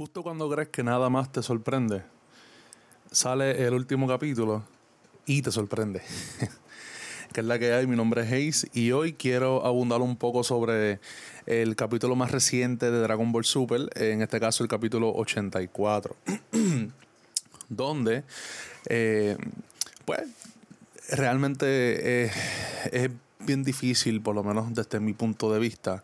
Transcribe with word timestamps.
Justo 0.00 0.22
cuando 0.22 0.48
crees 0.48 0.70
que 0.70 0.82
nada 0.82 1.10
más 1.10 1.30
te 1.30 1.42
sorprende, 1.42 2.02
sale 3.12 3.66
el 3.66 3.74
último 3.74 4.08
capítulo 4.08 4.64
y 5.26 5.42
te 5.42 5.52
sorprende. 5.52 6.00
que 7.34 7.40
es 7.40 7.46
la 7.46 7.58
que 7.58 7.74
hay. 7.74 7.86
Mi 7.86 7.96
nombre 7.96 8.22
es 8.22 8.32
Hayes 8.32 8.66
y 8.72 8.92
hoy 8.92 9.12
quiero 9.12 9.66
abundar 9.66 10.00
un 10.00 10.16
poco 10.16 10.42
sobre 10.42 11.00
el 11.44 11.76
capítulo 11.76 12.16
más 12.16 12.30
reciente 12.30 12.90
de 12.90 12.98
Dragon 12.98 13.30
Ball 13.30 13.44
Super, 13.44 13.90
en 13.94 14.22
este 14.22 14.40
caso 14.40 14.62
el 14.64 14.70
capítulo 14.70 15.12
84, 15.14 16.16
donde, 17.68 18.24
eh, 18.88 19.36
pues, 20.06 20.22
realmente 21.10 22.24
es 22.24 23.10
bien 23.38 23.64
difícil, 23.64 24.22
por 24.22 24.34
lo 24.34 24.42
menos 24.42 24.72
desde 24.74 24.98
mi 24.98 25.12
punto 25.12 25.52
de 25.52 25.58
vista, 25.58 26.02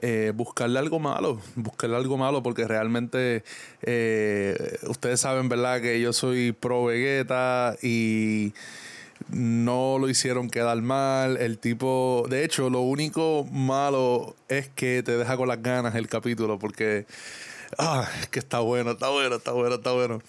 eh, 0.00 0.32
buscarle 0.34 0.78
algo 0.78 0.98
malo, 0.98 1.40
buscarle 1.56 1.96
algo 1.96 2.16
malo 2.16 2.42
porque 2.42 2.66
realmente 2.66 3.44
eh, 3.82 4.78
ustedes 4.86 5.20
saben, 5.20 5.48
¿verdad? 5.48 5.80
Que 5.80 6.00
yo 6.00 6.12
soy 6.12 6.52
pro 6.52 6.84
Vegeta 6.84 7.76
y 7.82 8.52
no 9.28 9.98
lo 9.98 10.08
hicieron 10.08 10.48
quedar 10.48 10.80
mal. 10.82 11.36
El 11.36 11.58
tipo, 11.58 12.26
de 12.28 12.44
hecho, 12.44 12.70
lo 12.70 12.80
único 12.80 13.46
malo 13.50 14.34
es 14.48 14.68
que 14.68 15.02
te 15.02 15.16
deja 15.16 15.36
con 15.36 15.48
las 15.48 15.62
ganas 15.62 15.94
el 15.94 16.08
capítulo 16.08 16.58
porque, 16.58 17.06
ah, 17.78 18.08
es 18.20 18.28
que 18.28 18.38
está 18.38 18.60
bueno, 18.60 18.92
está 18.92 19.08
bueno, 19.08 19.36
está 19.36 19.52
bueno, 19.52 19.74
está 19.76 19.92
bueno. 19.92 20.22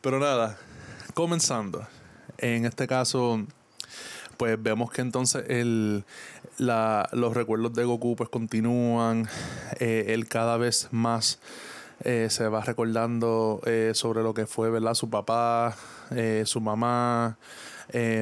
Pero 0.00 0.18
nada, 0.18 0.58
comenzando. 1.14 1.86
En 2.38 2.64
este 2.64 2.86
caso 2.86 3.44
pues 4.40 4.56
vemos 4.62 4.90
que 4.90 5.02
entonces 5.02 5.44
el, 5.48 6.02
los 6.60 7.34
recuerdos 7.34 7.74
de 7.74 7.84
Goku 7.84 8.16
pues 8.16 8.28
continúan, 8.28 9.28
eh, 9.78 10.06
él 10.08 10.28
cada 10.28 10.56
vez 10.56 10.88
más 10.90 11.40
eh, 12.04 12.28
se 12.30 12.48
va 12.48 12.60
recordando 12.60 13.60
eh, 13.66 13.92
sobre 13.94 14.22
lo 14.22 14.34
que 14.34 14.46
fue, 14.46 14.70
¿verdad? 14.70 14.94
Su 14.94 15.10
papá, 15.10 15.76
su 16.44 16.60
mamá, 16.60 17.38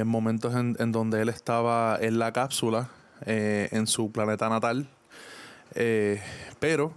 momentos 0.05 0.55
en, 0.55 0.77
en, 0.78 0.92
donde 0.92 1.22
él 1.22 1.28
estaba 1.28 1.98
en 2.00 2.19
la 2.19 2.33
cápsula, 2.33 2.91
en 3.27 3.86
su 3.86 4.12
planeta 4.12 4.48
natal, 4.48 4.89
pero 6.61 6.92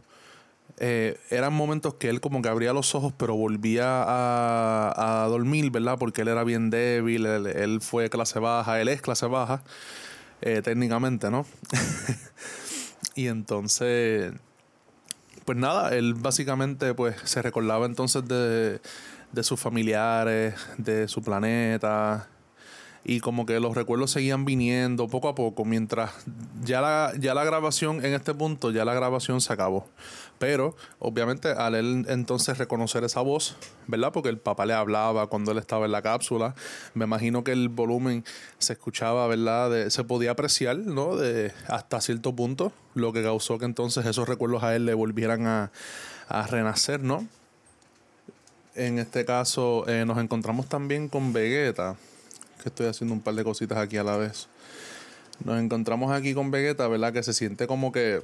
eh, 0.84 1.20
eran 1.30 1.54
momentos 1.54 1.94
que 1.94 2.10
él 2.10 2.22
como 2.22 2.42
que 2.42 2.50
abría 2.50 2.74
los 2.74 2.96
ojos, 2.96 3.14
pero 3.16 3.36
volvía 3.36 3.86
a, 3.86 5.28
dormir, 5.30 5.70
¿verdad? 5.70 5.98
Porque 6.00 6.24
él 6.24 6.28
era 6.28 6.44
bien 6.44 6.72
débil, 6.72 7.28
él, 7.28 7.82
fue 7.82 8.10
clase 8.10 8.40
baja, 8.40 8.82
él 8.82 8.88
es 8.88 9.00
clase 9.00 9.28
baja, 9.28 9.62
eh, 10.42 10.62
técnicamente, 10.64 11.30
¿no? 11.30 11.46
y 13.16 13.28
entonces, 13.28 14.34
pues 15.46 15.58
nada, 15.58 15.96
él 15.96 16.14
básicamente 16.14 16.94
pues 16.94 17.16
se 17.24 17.42
recordaba 17.42 17.86
entonces 17.86 18.28
de, 18.28 18.82
de 19.32 19.44
sus 19.44 19.60
familiares, 19.60 20.56
de 20.78 21.08
su 21.08 21.22
planeta, 21.22 22.28
y 23.04 23.20
como 23.20 23.46
que 23.46 23.60
los 23.60 23.76
recuerdos 23.76 24.12
seguían 24.12 24.46
viniendo 24.46 25.08
poco 25.08 25.28
a 25.28 25.36
poco 25.36 25.66
mientras 25.66 26.12
ya 26.64 26.82
la, 26.82 27.14
ya 27.20 27.34
la 27.34 27.44
grabación 27.44 28.06
en 28.06 28.14
este 28.14 28.34
punto 28.34 28.72
ya 28.72 28.86
la 28.86 28.94
grabación 28.94 29.42
se 29.42 29.52
acabó 29.52 29.88
pero 30.42 30.76
obviamente 30.98 31.50
al 31.50 31.76
él 31.76 32.04
entonces 32.10 32.58
reconocer 32.58 33.04
esa 33.04 33.22
voz 33.22 33.56
verdad 33.86 34.12
porque 34.12 34.30
el 34.30 34.40
papá 34.40 34.66
le 34.66 34.74
hablaba 34.74 35.28
cuando 35.28 35.52
él 35.52 35.60
estaba 35.60 35.86
en 35.86 35.92
la 35.92 36.02
cápsula. 36.02 36.56
Me 36.96 37.06
imagino 37.06 37.44
que 37.44 37.52
el 37.52 37.70
volumen 37.70 38.26
se 38.58 38.74
escuchaba 38.74 39.28
verdad 39.28 39.90
se 39.90 40.04
podía 40.04 40.32
apreciar 40.32 40.80
no 40.80 41.16
de 41.16 41.54
hasta 41.68 42.02
cierto 42.02 42.36
punto 42.36 42.74
lo 42.96 43.14
que 43.14 43.22
causó 43.22 43.60
que 43.60 43.66
entonces 43.66 44.04
esos 44.08 44.28
recuerdos 44.28 44.64
a 44.64 44.76
él 44.76 44.88
le 44.88 44.96
volvieran 44.96 45.46
a, 45.46 45.72
renacer 46.50 47.04
no 47.04 47.28
en 48.74 48.98
este 48.98 49.26
caso 49.26 49.88
eh, 49.88 50.06
nos 50.08 50.18
encontramos 50.18 50.68
también 50.68 51.08
con 51.08 51.34
Vegeta 51.34 51.98
que 52.64 52.70
estoy 52.70 52.88
haciendo 52.88 53.14
un 53.14 53.22
par 53.22 53.36
de 53.36 53.44
cositas 53.44 53.78
aquí 53.78 53.98
a 53.98 54.04
la 54.04 54.18
vez. 54.18 54.48
Nos 55.44 55.60
encontramos 55.60 56.12
aquí 56.12 56.34
con 56.34 56.52
Vegeta, 56.52 56.88
¿verdad? 56.88 57.12
Que 57.12 57.24
se 57.24 57.34
siente 57.34 57.66
como 57.68 57.92
que, 57.92 58.22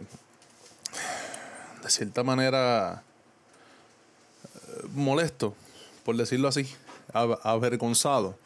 de 1.87 1.91
cierta 1.93 2.21
manera, 2.23 3.01
eh, 4.43 4.87
molesto, 4.93 5.55
por 6.03 6.17
decirlo 6.17 6.49
así, 6.49 6.67
avergonzado. 7.13 8.37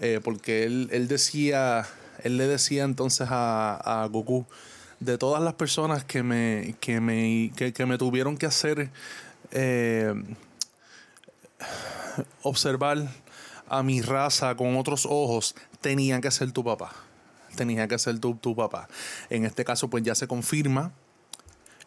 Eh, 0.00 0.20
porque 0.24 0.64
él, 0.64 0.88
él, 0.90 1.06
decía, 1.06 1.86
él 2.24 2.38
le 2.38 2.46
decía 2.46 2.84
entonces 2.84 3.28
a, 3.30 4.02
a 4.02 4.06
Goku, 4.06 4.46
de 5.00 5.18
todas 5.18 5.42
las 5.42 5.54
personas 5.54 6.02
que 6.04 6.22
me, 6.22 6.76
que 6.80 7.00
me, 7.00 7.52
que, 7.54 7.86
me 7.86 7.98
tuvieron 7.98 8.38
que 8.38 8.46
hacer 8.46 8.90
eh, 9.50 10.14
observar 12.42 13.06
a 13.68 13.82
mi 13.82 14.00
raza 14.00 14.54
con 14.56 14.76
otros 14.76 15.06
ojos, 15.06 15.54
tenían 15.82 16.22
que 16.22 16.30
ser 16.30 16.52
tu 16.52 16.64
papá. 16.64 16.92
Tenía 17.54 17.86
que 17.86 17.98
ser 17.98 18.18
tu, 18.18 18.34
tu 18.34 18.56
papá. 18.56 18.88
En 19.28 19.44
este 19.44 19.62
caso, 19.62 19.90
pues 19.90 20.02
ya 20.04 20.14
se 20.14 20.26
confirma 20.26 20.92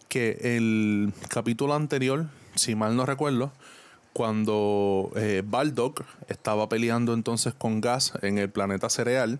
que 0.10 0.38
el 0.42 1.14
capítulo 1.30 1.74
anterior, 1.74 2.28
si 2.56 2.76
mal 2.76 2.96
no 2.96 3.06
recuerdo, 3.06 3.52
cuando 4.14 5.12
eh, 5.18 5.44
Baldock 5.46 6.06
estaba 6.30 6.70
peleando 6.70 7.14
entonces 7.14 7.54
con 7.54 7.82
Gas 7.82 8.14
en 8.22 8.38
el 8.38 8.50
planeta 8.50 8.90
Cereal, 8.90 9.40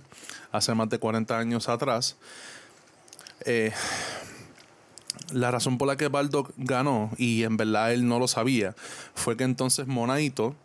hace 0.52 0.74
más 0.76 0.90
de 0.90 1.00
40 1.00 1.38
años 1.38 1.70
atrás, 1.70 2.18
eh, 3.46 3.72
la 5.32 5.50
razón 5.52 5.78
por 5.78 5.88
la 5.88 5.96
que 5.96 6.10
Baldock 6.10 6.52
ganó, 6.58 7.12
y 7.18 7.44
en 7.44 7.56
verdad 7.56 7.94
él 7.94 8.08
no 8.08 8.20
lo 8.20 8.28
sabía, 8.28 8.76
fue 9.14 9.38
que 9.38 9.46
entonces 9.46 9.88
Monaito 9.88 10.56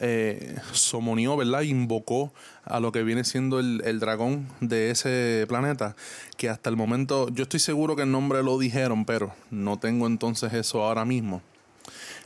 eh, 0.00 0.56
somonió, 0.72 1.36
¿verdad? 1.36 1.60
Invocó 1.62 2.32
a 2.64 2.80
lo 2.80 2.90
que 2.90 3.02
viene 3.02 3.22
siendo 3.22 3.60
el, 3.60 4.00
dragón 4.00 4.48
de 4.60 4.90
ese 4.90 5.44
planeta, 5.46 5.94
que 6.38 6.48
hasta 6.48 6.70
el 6.70 6.76
momento, 6.76 7.28
yo 7.28 7.42
estoy 7.42 7.60
seguro 7.60 7.96
que 7.96 8.02
el 8.02 8.10
nombre 8.10 8.42
lo 8.42 8.58
dijeron, 8.58 9.04
pero 9.04 9.34
no 9.50 9.78
tengo 9.78 10.06
entonces 10.06 10.54
eso 10.54 10.82
ahora 10.82 11.04
mismo. 11.04 11.42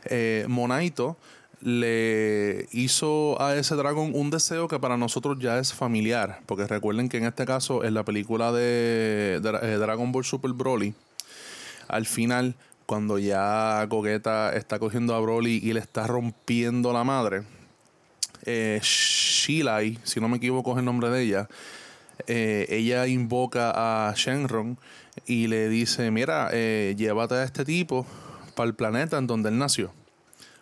Eh, 0.05 0.45
Monaito 0.49 1.17
le 1.61 2.69
hizo 2.73 3.41
a 3.43 3.57
ese 3.57 3.75
dragón 3.75 4.13
un 4.15 4.31
deseo 4.31 4.69
que 4.69 4.79
para 4.79 4.97
nosotros 4.97 5.39
ya 5.41 5.59
es 5.59 5.73
familiar, 5.73 6.41
porque 6.47 6.67
recuerden 6.67 7.09
que 7.09 7.17
en 7.17 7.25
este 7.25 7.45
caso, 7.45 7.83
en 7.83 7.95
la 7.95 8.05
película 8.05 8.53
de, 8.53 9.41
eh, 9.43 9.77
Dragon 9.79 10.13
Ball 10.13 10.25
Super 10.25 10.53
Broly, 10.53 10.95
al 11.89 12.07
final 12.07 12.55
cuando 12.87 13.19
ya 13.19 13.85
Gogeta 13.87 14.55
está 14.55 14.79
cogiendo 14.79 15.15
a 15.15 15.21
Broly 15.21 15.61
y 15.63 15.73
le 15.73 15.81
está 15.81 16.07
rompiendo 16.07 16.93
la 16.93 17.03
madre, 17.03 17.43
eh, 18.45 18.81
Shilai, 18.83 19.99
si 20.03 20.21
no 20.21 20.29
me 20.29 20.37
equivoco 20.37 20.73
es 20.73 20.79
el 20.79 20.85
nombre 20.85 21.11
de 21.11 21.23
ella, 21.23 21.49
eh, 22.27 22.67
ella 22.69 23.07
invoca 23.07 23.73
a 23.75 24.15
Shenron 24.15 24.79
y 25.27 25.47
le 25.47 25.69
dice, 25.69 26.11
mira, 26.11 26.51
eh, 26.53 26.95
llévate 26.97 27.35
a 27.35 27.45
este 27.45 27.65
tipo 27.65 28.07
para 28.55 28.69
el 28.69 28.75
planeta 28.75 29.19
en 29.19 29.27
donde 29.27 29.49
él 29.49 29.59
nació. 29.59 29.93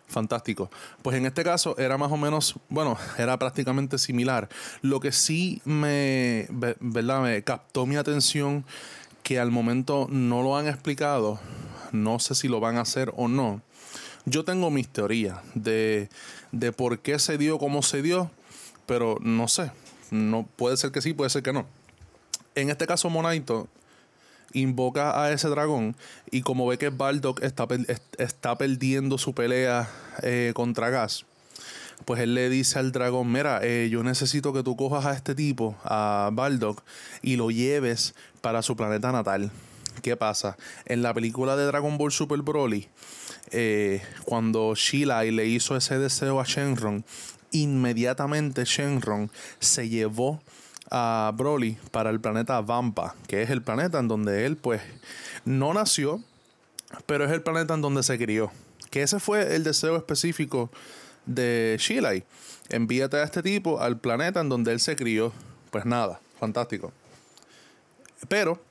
Fantástico. 0.07 0.69
Pues 1.01 1.17
en 1.17 1.25
este 1.25 1.43
caso 1.43 1.75
era 1.77 1.97
más 1.97 2.11
o 2.11 2.17
menos, 2.17 2.55
bueno, 2.69 2.97
era 3.17 3.37
prácticamente 3.39 3.97
similar. 3.97 4.47
Lo 4.81 4.99
que 4.99 5.11
sí 5.11 5.61
me, 5.65 6.47
¿verdad? 6.49 7.21
me 7.21 7.43
captó 7.43 7.85
mi 7.85 7.95
atención 7.95 8.63
que 9.23 9.39
al 9.39 9.49
momento 9.49 10.07
no 10.09 10.43
lo 10.43 10.57
han 10.57 10.67
explicado, 10.67 11.39
no 11.91 12.19
sé 12.19 12.35
si 12.35 12.47
lo 12.47 12.59
van 12.59 12.77
a 12.77 12.81
hacer 12.81 13.11
o 13.15 13.27
no, 13.27 13.61
yo 14.25 14.43
tengo 14.43 14.69
mis 14.71 14.87
teorías 14.87 15.39
de, 15.53 16.09
de 16.51 16.71
por 16.71 16.99
qué 16.99 17.19
se 17.19 17.37
dio 17.37 17.57
como 17.59 17.81
se 17.81 18.01
dio, 18.01 18.31
pero 18.85 19.17
no 19.21 19.47
sé. 19.47 19.71
No, 20.11 20.47
puede 20.55 20.77
ser 20.77 20.91
que 20.91 21.01
sí, 21.01 21.13
puede 21.13 21.29
ser 21.29 21.43
que 21.43 21.53
no. 21.53 21.65
En 22.55 22.69
este 22.69 22.85
caso, 22.85 23.09
Monaito 23.09 23.67
invoca 24.53 25.23
a 25.23 25.31
ese 25.31 25.47
dragón 25.49 25.95
y 26.29 26.41
como 26.41 26.67
ve 26.67 26.77
que 26.77 26.89
Baldock 26.89 27.41
está, 27.41 27.67
está 28.19 28.57
perdiendo 28.57 29.17
su 29.17 29.33
pelea 29.33 29.89
eh, 30.21 30.51
contra 30.53 30.91
Gas, 30.91 31.25
pues 32.05 32.21
él 32.21 32.35
le 32.35 32.49
dice 32.49 32.79
al 32.79 32.91
dragón, 32.91 33.31
mira, 33.31 33.59
eh, 33.63 33.89
yo 33.89 34.03
necesito 34.03 34.53
que 34.53 34.63
tú 34.63 34.75
cojas 34.75 35.05
a 35.05 35.13
este 35.13 35.35
tipo, 35.35 35.75
a 35.83 36.29
Baldock, 36.33 36.83
y 37.21 37.35
lo 37.35 37.49
lleves 37.49 38.13
para 38.41 38.61
su 38.61 38.75
planeta 38.75 39.11
natal. 39.11 39.51
¿Qué 40.01 40.17
pasa? 40.17 40.57
En 40.85 41.01
la 41.01 41.13
película 41.13 41.55
de 41.55 41.65
Dragon 41.65 41.97
Ball 41.97 42.11
Super 42.11 42.41
Broly, 42.41 42.89
eh, 43.51 44.01
cuando 44.25 44.73
Sheila 44.75 45.23
le 45.23 45.45
hizo 45.45 45.75
ese 45.75 45.99
deseo 45.99 46.39
a 46.39 46.43
Shenron, 46.43 47.05
inmediatamente 47.51 48.65
Shenron 48.65 49.31
se 49.59 49.87
llevó 49.87 50.41
a 50.91 51.31
Broly 51.35 51.77
para 51.91 52.09
el 52.09 52.19
planeta 52.19 52.59
Vampa, 52.61 53.15
que 53.27 53.41
es 53.41 53.49
el 53.49 53.61
planeta 53.61 53.99
en 53.99 54.07
donde 54.07 54.45
él 54.45 54.57
pues 54.57 54.81
no 55.45 55.73
nació, 55.73 56.21
pero 57.05 57.25
es 57.25 57.31
el 57.31 57.41
planeta 57.41 57.73
en 57.73 57.81
donde 57.81 58.03
se 58.03 58.17
crió. 58.17 58.51
Que 58.89 59.03
ese 59.03 59.19
fue 59.19 59.55
el 59.55 59.63
deseo 59.63 59.95
específico 59.95 60.69
de 61.25 61.77
Sheila. 61.79 62.13
Envíate 62.69 63.17
a 63.17 63.23
este 63.23 63.41
tipo 63.41 63.79
al 63.79 63.99
planeta 63.99 64.41
en 64.41 64.49
donde 64.49 64.71
él 64.71 64.79
se 64.79 64.95
crió. 64.95 65.33
Pues 65.71 65.85
nada, 65.85 66.19
fantástico. 66.39 66.91
Pero 68.27 68.61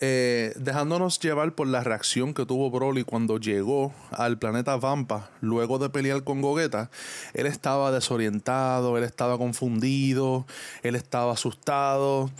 eh, 0.00 0.52
dejándonos 0.56 1.20
llevar 1.20 1.54
por 1.54 1.68
la 1.68 1.84
reacción 1.84 2.34
que 2.34 2.44
tuvo 2.44 2.70
Broly 2.70 3.04
cuando 3.04 3.38
llegó 3.38 3.92
al 4.10 4.38
planeta 4.38 4.76
Vampa 4.76 5.30
luego 5.40 5.78
de 5.78 5.88
pelear 5.88 6.24
con 6.24 6.42
Gogeta, 6.42 6.90
él 7.32 7.46
estaba 7.46 7.92
desorientado, 7.92 8.98
él 8.98 9.04
estaba 9.04 9.38
confundido, 9.38 10.46
él 10.82 10.96
estaba 10.96 11.32
asustado 11.32 12.30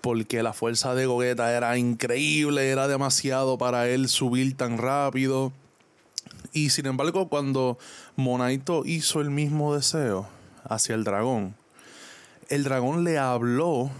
porque 0.00 0.42
la 0.42 0.52
fuerza 0.52 0.94
de 0.94 1.06
Gogeta 1.06 1.52
era 1.56 1.78
increíble, 1.78 2.68
era 2.68 2.88
demasiado 2.88 3.58
para 3.58 3.88
él 3.88 4.08
subir 4.08 4.56
tan 4.56 4.76
rápido. 4.78 5.52
Y 6.52 6.70
sin 6.70 6.86
embargo, 6.86 7.28
cuando 7.28 7.78
Monaito 8.16 8.84
hizo 8.84 9.20
el 9.20 9.30
mismo 9.30 9.74
deseo 9.74 10.28
hacia 10.68 10.94
el 10.94 11.04
dragón, 11.04 11.54
el 12.48 12.64
dragón 12.64 13.04
le 13.04 13.18
habló 13.18 13.90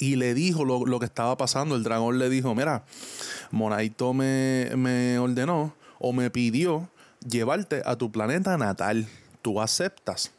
y 0.00 0.16
le 0.16 0.34
dijo 0.34 0.64
lo, 0.64 0.98
que 0.98 1.04
estaba 1.04 1.36
pasando. 1.36 1.76
El 1.76 1.84
dragón 1.84 2.18
le 2.18 2.28
dijo, 2.28 2.54
mira, 2.54 2.84
Monaito 3.52 4.12
me, 4.12 4.70
me 4.74 5.18
ordenó 5.18 5.74
o 6.00 6.12
me 6.12 6.30
pidió 6.30 6.88
llevarte 7.28 7.82
a 7.84 7.96
tu 7.96 8.10
planeta 8.10 8.56
natal. 8.56 9.06
Tú 9.42 9.60
aceptas. 9.60 10.32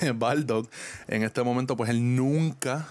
Baldock, 0.14 0.70
en 1.08 1.24
este 1.24 1.42
momento, 1.42 1.76
pues 1.76 1.90
él 1.90 2.16
nunca, 2.16 2.88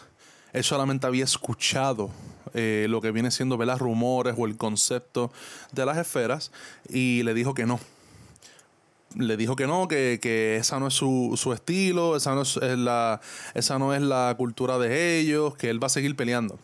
él 0.54 0.64
solamente 0.64 1.08
había 1.08 1.24
escuchado 1.24 2.12
eh, 2.54 2.88
lo 2.90 3.00
que 3.00 3.12
viene 3.12 3.32
siendo 3.32 3.58
¿verdad? 3.58 3.78
rumores 3.78 4.36
o 4.38 4.46
el 4.46 4.58
concepto 4.58 5.32
de 5.72 5.86
las 5.86 5.98
esferas 5.98 6.52
y 6.90 7.24
le 7.24 7.34
dijo 7.34 7.54
que 7.54 7.66
no, 7.66 7.80
le 9.16 9.38
dijo 9.38 9.56
que 9.56 9.68
no, 9.68 9.88
que, 9.88 10.20
que 10.22 10.58
esa 10.58 10.80
no 10.80 10.88
es 10.88 10.94
su, 10.94 11.34
su 11.36 11.54
estilo, 11.54 12.16
esa 12.16 12.36
no 12.36 12.42
es, 12.44 12.58
la, 12.58 13.22
esa 13.54 13.80
no 13.80 13.94
es 13.94 14.02
la 14.02 14.34
cultura 14.38 14.78
de 14.78 15.20
ellos, 15.20 15.56
que 15.56 15.70
él 15.70 15.82
va 15.82 15.88
a 15.88 15.90
seguir 15.90 16.16
peleando. 16.16 16.60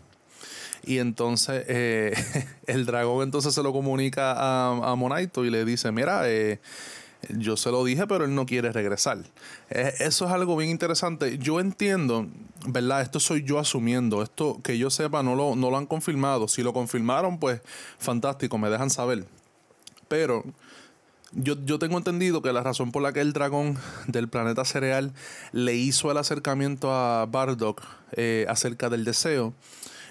Y 0.85 0.99
entonces 0.99 1.65
eh, 1.67 2.13
el 2.67 2.85
dragón 2.85 3.23
entonces 3.23 3.53
se 3.53 3.63
lo 3.63 3.73
comunica 3.73 4.33
a, 4.33 4.91
a 4.91 4.95
Monaito 4.95 5.44
y 5.44 5.49
le 5.49 5.65
dice, 5.65 5.91
mira, 5.91 6.29
eh, 6.29 6.59
yo 7.29 7.57
se 7.57 7.71
lo 7.71 7.83
dije, 7.83 8.07
pero 8.07 8.25
él 8.25 8.35
no 8.35 8.45
quiere 8.45 8.71
regresar. 8.71 9.17
Eh, 9.69 9.94
eso 9.99 10.25
es 10.25 10.31
algo 10.31 10.55
bien 10.55 10.69
interesante. 10.69 11.38
Yo 11.38 11.59
entiendo, 11.59 12.27
¿verdad? 12.67 13.01
Esto 13.01 13.19
soy 13.19 13.44
yo 13.44 13.59
asumiendo. 13.59 14.23
Esto 14.23 14.59
que 14.63 14.77
yo 14.77 14.89
sepa 14.89 15.23
no 15.23 15.35
lo, 15.35 15.55
no 15.55 15.69
lo 15.69 15.77
han 15.77 15.85
confirmado. 15.85 16.47
Si 16.47 16.63
lo 16.63 16.73
confirmaron, 16.73 17.39
pues 17.39 17.61
fantástico, 17.99 18.57
me 18.57 18.69
dejan 18.69 18.89
saber. 18.89 19.25
Pero 20.07 20.44
yo, 21.33 21.79
tengo 21.79 21.97
entendido 21.97 22.41
que 22.41 22.53
la 22.53 22.63
razón 22.63 22.91
por 22.91 23.01
la 23.01 23.13
que 23.13 23.21
el 23.21 23.33
dragón 23.33 23.77
del 24.07 24.29
planeta 24.29 24.63
cereal 24.65 25.13
le 25.51 25.75
hizo 25.75 26.12
el 26.12 26.18
acercamiento 26.18 26.94
a 26.94 27.25
Bardock 27.25 27.81
eh, 28.13 28.45
acerca 28.50 28.89
del 28.89 29.03
deseo 29.03 29.53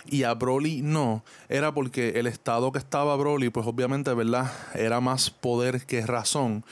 y 0.09 0.23
a 0.23 0.35
Broly 0.35 0.83
no, 0.83 1.25
era 1.49 1.75
porque 1.75 2.11
el 2.21 2.27
estado 2.27 2.71
que 2.71 2.79
estaba 2.79 3.17
Broly, 3.17 3.51
pues 3.51 3.67
obviamente, 3.67 4.13
¿verdad? 4.15 4.53
Era 4.75 5.01
más 5.01 5.31
poder 5.31 5.85
que 5.85 6.05
razón. 6.07 6.65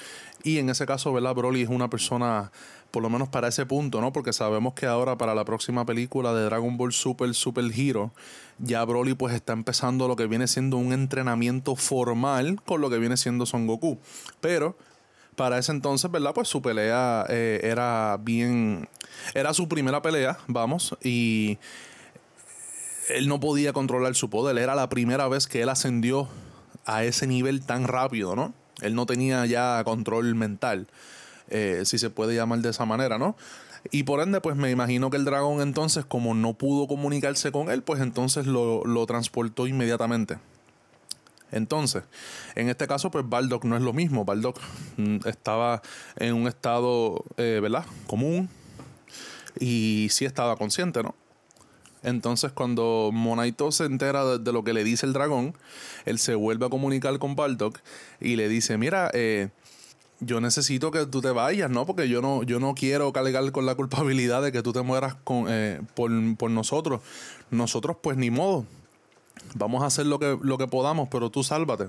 Y 0.42 0.58
en 0.58 0.68
ese 0.68 0.86
caso, 0.86 1.12
¿verdad? 1.12 1.34
Broly 1.34 1.62
es 1.62 1.68
una 1.68 1.90
persona 1.90 2.52
por 2.94 3.02
lo 3.02 3.10
menos 3.10 3.28
para 3.28 3.48
ese 3.48 3.66
punto, 3.66 4.00
¿no? 4.00 4.12
Porque 4.12 4.32
sabemos 4.32 4.74
que 4.74 4.86
ahora 4.86 5.18
para 5.18 5.34
la 5.34 5.44
próxima 5.44 5.84
película 5.84 6.32
de 6.32 6.44
Dragon 6.44 6.76
Ball 6.76 6.92
Super 6.92 7.34
Super 7.34 7.64
Hero, 7.74 8.12
ya 8.58 8.84
Broly 8.84 9.14
pues 9.14 9.34
está 9.34 9.52
empezando 9.52 10.08
lo 10.08 10.16
que 10.16 10.26
viene 10.26 10.46
siendo 10.46 10.76
un 10.76 10.92
entrenamiento 10.92 11.76
formal 11.76 12.60
con 12.64 12.80
lo 12.80 12.90
que 12.90 12.98
viene 12.98 13.16
siendo 13.16 13.46
Son 13.46 13.66
Goku. 13.66 13.98
Pero 14.40 14.76
para 15.36 15.58
ese 15.58 15.72
entonces, 15.72 16.10
¿verdad? 16.10 16.32
Pues 16.34 16.48
su 16.48 16.62
pelea 16.62 17.26
eh, 17.28 17.60
era 17.62 18.18
bien... 18.20 18.88
Era 19.34 19.54
su 19.54 19.68
primera 19.68 20.02
pelea, 20.02 20.38
vamos, 20.48 20.96
y 21.02 21.58
él 23.08 23.28
no 23.28 23.40
podía 23.40 23.72
controlar 23.72 24.14
su 24.14 24.28
poder. 24.28 24.58
Era 24.58 24.74
la 24.74 24.88
primera 24.88 25.28
vez 25.28 25.46
que 25.46 25.62
él 25.62 25.68
ascendió 25.68 26.28
a 26.84 27.04
ese 27.04 27.26
nivel 27.26 27.64
tan 27.64 27.86
rápido, 27.86 28.36
¿no? 28.36 28.54
Él 28.80 28.94
no 28.94 29.06
tenía 29.06 29.46
ya 29.46 29.82
control 29.84 30.34
mental. 30.34 30.88
Eh, 31.48 31.82
si 31.84 31.98
se 31.98 32.10
puede 32.10 32.34
llamar 32.34 32.60
de 32.60 32.70
esa 32.70 32.84
manera, 32.84 33.18
¿no? 33.18 33.36
Y 33.90 34.04
por 34.04 34.20
ende, 34.20 34.40
pues 34.40 34.56
me 34.56 34.70
imagino 34.70 35.10
que 35.10 35.16
el 35.16 35.24
dragón 35.24 35.60
entonces, 35.60 36.04
como 36.04 36.34
no 36.34 36.54
pudo 36.54 36.88
comunicarse 36.88 37.52
con 37.52 37.70
él, 37.70 37.82
pues 37.82 38.00
entonces 38.00 38.46
lo, 38.46 39.06
transportó 39.06 39.66
inmediatamente. 39.66 40.38
Entonces, 41.52 42.02
en 42.56 42.68
este 42.68 42.86
caso, 42.86 43.10
pues 43.10 43.28
Baldock 43.28 43.64
no 43.64 43.76
es 43.76 43.82
lo 43.82 43.92
mismo. 43.92 44.24
Baldock 44.24 44.58
mm, 44.96 45.18
estaba 45.26 45.82
en 46.16 46.34
un 46.34 46.48
estado, 46.48 47.24
eh, 47.36 47.60
¿verdad? 47.62 47.84
Común. 48.06 48.48
Y 49.60 50.08
sí 50.10 50.24
estaba 50.24 50.56
consciente, 50.56 51.02
¿no? 51.02 51.14
Entonces, 52.02 52.52
cuando 52.52 53.10
Monaito 53.12 53.70
se 53.70 53.84
entera 53.84 54.24
de, 54.24 54.38
de, 54.38 54.52
lo 54.52 54.64
que 54.64 54.72
le 54.72 54.82
dice 54.82 55.06
el 55.06 55.12
dragón, 55.12 55.54
él 56.04 56.18
se 56.18 56.34
vuelve 56.34 56.66
a 56.66 56.70
comunicar 56.70 57.18
con 57.18 57.36
Baldock 57.36 57.78
y 58.20 58.36
le 58.36 58.48
dice: 58.48 58.76
Mira, 58.76 59.10
eh, 59.14 59.50
yo 60.24 60.40
necesito 60.40 60.90
que 60.90 61.06
tú 61.06 61.20
te 61.20 61.30
vayas, 61.30 61.70
¿no? 61.70 61.86
Porque 61.86 62.08
yo 62.08 62.20
no, 62.20 62.42
yo 62.42 62.60
no 62.60 62.74
quiero 62.74 63.12
cargar 63.12 63.50
con 63.52 63.66
la 63.66 63.74
culpabilidad 63.74 64.42
de 64.42 64.52
que 64.52 64.62
tú 64.62 64.72
te 64.72 64.82
mueras 64.82 65.14
con, 65.24 65.46
eh, 65.48 65.80
por, 65.94 66.10
nosotros. 66.50 67.00
Nosotros, 67.50 67.96
pues 68.02 68.16
ni 68.16 68.30
modo. 68.30 68.66
Vamos 69.54 69.82
a 69.82 69.86
hacer 69.86 70.06
lo 70.06 70.18
que, 70.18 70.38
lo 70.40 70.58
que 70.58 70.66
podamos, 70.66 71.08
pero 71.10 71.30
tú 71.30 71.44
sálvate. 71.44 71.88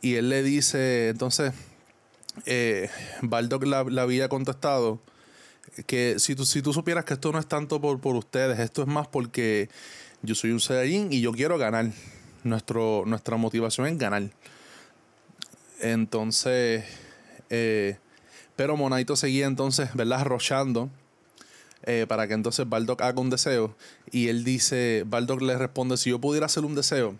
Y 0.00 0.14
él 0.14 0.28
le 0.28 0.42
dice, 0.42 1.10
entonces, 1.10 1.52
eh, 2.46 2.88
Baldock 3.20 3.64
le, 3.64 4.00
había 4.00 4.28
contestado 4.28 5.00
que 5.86 6.16
si 6.18 6.34
tú, 6.34 6.44
si 6.44 6.62
tú 6.62 6.72
supieras 6.72 7.04
que 7.04 7.14
esto 7.14 7.32
no 7.32 7.38
es 7.38 7.46
tanto 7.46 7.80
por, 7.80 8.00
por 8.00 8.16
ustedes, 8.16 8.58
esto 8.58 8.82
es 8.82 8.88
más 8.88 9.06
porque 9.08 9.68
yo 10.22 10.34
soy 10.34 10.50
un 10.50 10.60
Saiyajin 10.60 11.12
y 11.12 11.20
yo 11.20 11.32
quiero 11.32 11.58
ganar. 11.58 11.90
Nuestro, 12.44 13.04
nuestra 13.06 13.36
motivación 13.36 13.86
es 13.86 13.96
ganar. 13.98 14.24
Entonces, 15.80 16.84
eh, 17.54 17.98
pero 18.56 18.78
Monaito 18.78 19.14
seguía 19.14 19.46
entonces, 19.46 19.94
¿verdad? 19.94 20.20
Arrochando 20.20 20.88
eh, 21.84 22.06
para 22.08 22.26
que 22.26 22.34
entonces 22.34 22.66
Baldock 22.66 23.02
haga 23.02 23.20
un 23.20 23.28
deseo. 23.28 23.76
Y 24.10 24.28
él 24.28 24.42
dice, 24.42 25.04
Baldock 25.06 25.42
le 25.42 25.58
responde, 25.58 25.98
si 25.98 26.10
yo 26.10 26.18
pudiera 26.18 26.46
hacer 26.46 26.64
un 26.64 26.74
deseo, 26.74 27.14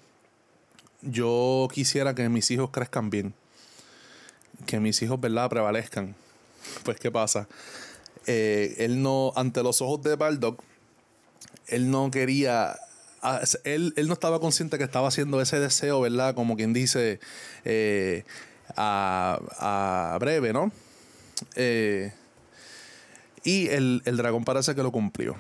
yo 1.03 1.69
quisiera 1.73 2.15
que 2.15 2.29
mis 2.31 2.51
hijos 2.51 2.71
crezcan 2.71 3.11
bien. 3.11 3.35
Que 4.65 4.81
mis 4.81 5.03
hijos, 5.03 5.21
¿verdad? 5.21 5.49
Prevalezcan. 5.49 6.17
Pues, 6.85 6.99
¿qué 6.99 7.11
pasa? 7.11 7.49
Eh, 8.27 8.77
él 8.79 9.03
no, 9.03 9.33
ante 9.35 9.65
los 9.65 9.83
ojos 9.83 10.01
de 10.03 10.15
Baldock, 10.15 10.63
él 11.67 11.91
no 11.91 12.11
quería 12.13 12.77
ah, 13.21 13.41
él, 13.65 13.93
él, 13.97 14.07
no 14.07 14.15
estaba 14.15 14.39
consciente 14.39 14.79
que 14.79 14.85
estaba 14.85 15.09
haciendo 15.09 15.41
ese 15.41 15.59
deseo, 15.59 16.01
¿verdad? 16.01 16.37
Como 16.37 16.57
quien 16.57 16.73
dice, 16.73 17.19
a, 18.77 20.17
breve, 20.21 20.53
¿no? 20.53 20.71
Eh, 21.57 22.13
y 23.45 23.69
el, 23.69 24.03
dragón 24.05 24.45
parece 24.45 24.75
que 24.75 24.83
lo 24.83 24.93
cumplió. 24.93 25.37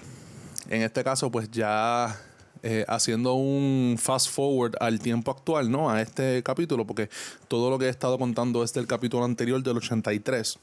En 0.68 0.82
este 0.82 1.04
caso, 1.04 1.30
pues 1.30 1.50
ya 1.50 2.18
eh, 2.62 2.84
haciendo 2.88 3.34
un 3.34 3.96
fast 3.98 4.28
forward 4.30 4.74
al 4.80 4.98
tiempo 5.00 5.30
actual, 5.30 5.70
¿no? 5.70 5.90
A 5.90 6.00
este 6.00 6.42
capítulo, 6.42 6.86
porque 6.86 7.10
todo 7.48 7.70
lo 7.70 7.78
que 7.78 7.86
he 7.86 7.90
estado 7.90 8.18
contando 8.18 8.62
es 8.64 8.72
del 8.72 8.86
capítulo 8.86 9.24
anterior 9.24 9.62
del 9.62 9.76
83. 9.76 10.58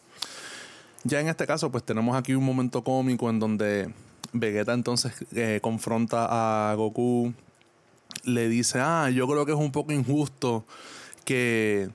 Ya 1.04 1.22
en 1.22 1.30
este 1.30 1.48
caso, 1.48 1.72
pues 1.72 1.84
tenemos 1.84 2.18
aquí 2.18 2.34
un 2.34 2.44
momento 2.44 2.84
cómico 2.84 3.30
en 3.30 3.40
donde 3.40 3.94
Vegeta 4.34 4.74
entonces 4.74 5.14
eh, 5.34 5.60
confronta 5.62 6.28
a 6.72 6.76
Goku, 6.76 7.34
le 8.24 8.50
dice, 8.50 8.80
ah, 8.80 9.10
yo 9.10 9.28
creo 9.28 9.46
que 9.46 9.54
es 9.54 9.58
un 9.58 9.72
poco 9.72 9.92
injusto 9.92 10.66
que 11.26 11.90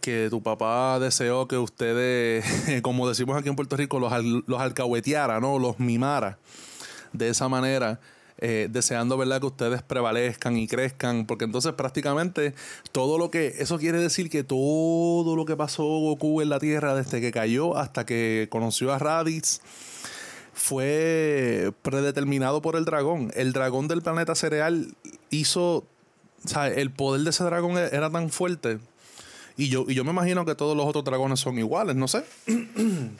que 0.00 0.28
tu 0.30 0.42
papá 0.42 0.98
deseó 0.98 1.48
que 1.48 1.58
ustedes, 1.58 2.44
como 2.82 3.08
decimos 3.08 3.36
aquí 3.36 3.48
en 3.48 3.56
Puerto 3.56 3.76
Rico, 3.76 3.98
los, 3.98 4.12
los 4.46 4.60
alcahueteara, 4.60 5.40
¿no? 5.40 5.58
Los 5.58 5.78
mimara 5.78 6.38
de 7.12 7.28
esa 7.28 7.48
manera. 7.48 8.00
Eh, 8.42 8.68
deseando 8.70 9.18
verdad 9.18 9.38
que 9.38 9.48
ustedes 9.48 9.82
prevalezcan 9.82 10.56
y 10.56 10.66
crezcan 10.66 11.26
porque 11.26 11.44
entonces 11.44 11.74
prácticamente 11.74 12.54
todo 12.90 13.18
lo 13.18 13.30
que 13.30 13.48
eso 13.58 13.78
quiere 13.78 13.98
decir 13.98 14.30
que 14.30 14.44
todo 14.44 15.36
lo 15.36 15.44
que 15.44 15.56
pasó 15.56 15.84
Goku 15.84 16.40
en 16.40 16.48
la 16.48 16.58
Tierra 16.58 16.94
desde 16.94 17.20
que 17.20 17.32
cayó 17.32 17.76
hasta 17.76 18.06
que 18.06 18.48
conoció 18.50 18.94
a 18.94 18.98
Raditz 18.98 19.60
fue 20.54 21.70
predeterminado 21.82 22.62
por 22.62 22.76
el 22.76 22.86
dragón 22.86 23.30
el 23.34 23.52
dragón 23.52 23.88
del 23.88 24.00
planeta 24.00 24.34
cereal 24.34 24.94
hizo 25.28 25.84
o 26.42 26.48
sea, 26.48 26.68
el 26.68 26.90
poder 26.90 27.20
de 27.20 27.30
ese 27.30 27.44
dragón 27.44 27.76
era 27.76 28.08
tan 28.08 28.30
fuerte 28.30 28.78
y 29.60 29.68
yo, 29.68 29.84
y 29.86 29.94
yo 29.94 30.04
me 30.04 30.10
imagino 30.10 30.46
que 30.46 30.54
todos 30.54 30.74
los 30.74 30.86
otros 30.86 31.04
dragones 31.04 31.38
son 31.38 31.58
iguales, 31.58 31.94
no 31.94 32.08
sé. 32.08 32.24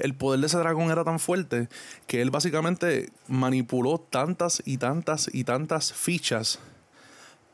el 0.00 0.14
poder 0.14 0.40
de 0.40 0.46
ese 0.46 0.58
dragón 0.58 0.90
era 0.90 1.04
tan 1.04 1.20
fuerte 1.20 1.68
que 2.08 2.20
él 2.22 2.32
básicamente 2.32 3.12
manipuló 3.28 3.98
tantas 3.98 4.60
y 4.66 4.78
tantas 4.78 5.30
y 5.32 5.44
tantas 5.44 5.92
fichas 5.92 6.58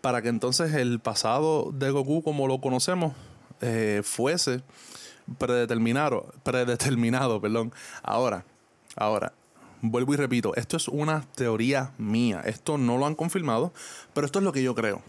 para 0.01 0.23
que 0.23 0.31
entonces 0.31 0.73
el 0.73 0.99
pasado 0.99 1.71
de 1.75 1.91
Goku 1.91 2.23
como 2.23 2.47
lo 2.47 2.59
conocemos 2.63 3.13
eh, 3.61 4.01
fuese 4.03 4.63
predeterminado, 5.37 6.33
predeterminado. 6.45 7.39
Ahora, 8.03 8.47
ahora, 8.97 9.35
vuelvo 9.83 10.15
y 10.15 10.17
repito, 10.17 10.55
esto 10.55 10.79
es 10.79 10.89
una 10.89 11.27
teoría 11.35 11.93
mía. 11.99 12.41
Esto 12.47 12.79
no 12.79 12.97
lo 12.97 13.05
han 13.05 13.15
confirmado, 13.15 13.75
pero 14.15 14.25
esto 14.25 14.39
es 14.39 14.45
lo 14.47 14.53
que 14.53 14.63
yo 14.63 14.75
creo. 14.75 15.03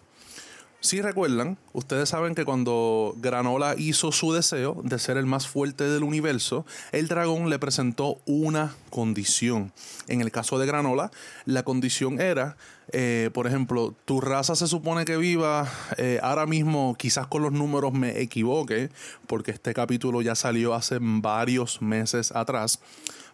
Si 0.82 1.02
recuerdan, 1.02 1.58
ustedes 1.74 2.08
saben 2.08 2.36
que 2.36 2.46
cuando 2.46 3.14
Granola 3.18 3.76
hizo 3.78 4.14
su 4.14 4.32
deseo 4.32 4.80
de 4.82 4.98
ser 4.98 5.18
el 5.18 5.26
más 5.26 5.46
fuerte 5.46 5.84
del 5.84 6.04
universo, 6.04 6.66
el 6.94 7.10
dragón 7.10 7.50
le 7.50 7.60
presentó 7.60 8.22
una 8.26 8.74
condición. 8.90 9.74
En 10.08 10.22
el 10.22 10.32
caso 10.32 10.58
de 10.58 10.66
Granola, 10.66 11.12
la 11.44 11.64
condición 11.64 12.22
era, 12.22 12.56
eh, 12.94 13.30
por 13.34 13.46
ejemplo, 13.46 13.94
tu 14.06 14.22
raza 14.22 14.56
se 14.56 14.68
supone 14.68 15.04
que 15.04 15.18
viva, 15.18 15.70
eh, 15.98 16.22
ahora 16.24 16.46
mismo 16.46 16.96
quizás 16.98 17.28
con 17.28 17.42
los 17.42 17.52
números 17.52 17.92
me 17.92 18.22
equivoque, 18.22 18.90
porque 19.28 19.52
este 19.52 19.74
capítulo 19.74 20.22
ya 20.22 20.36
salió 20.36 20.74
hace 20.74 21.00
varios 21.02 21.82
meses 21.82 22.32
atrás, 22.32 22.80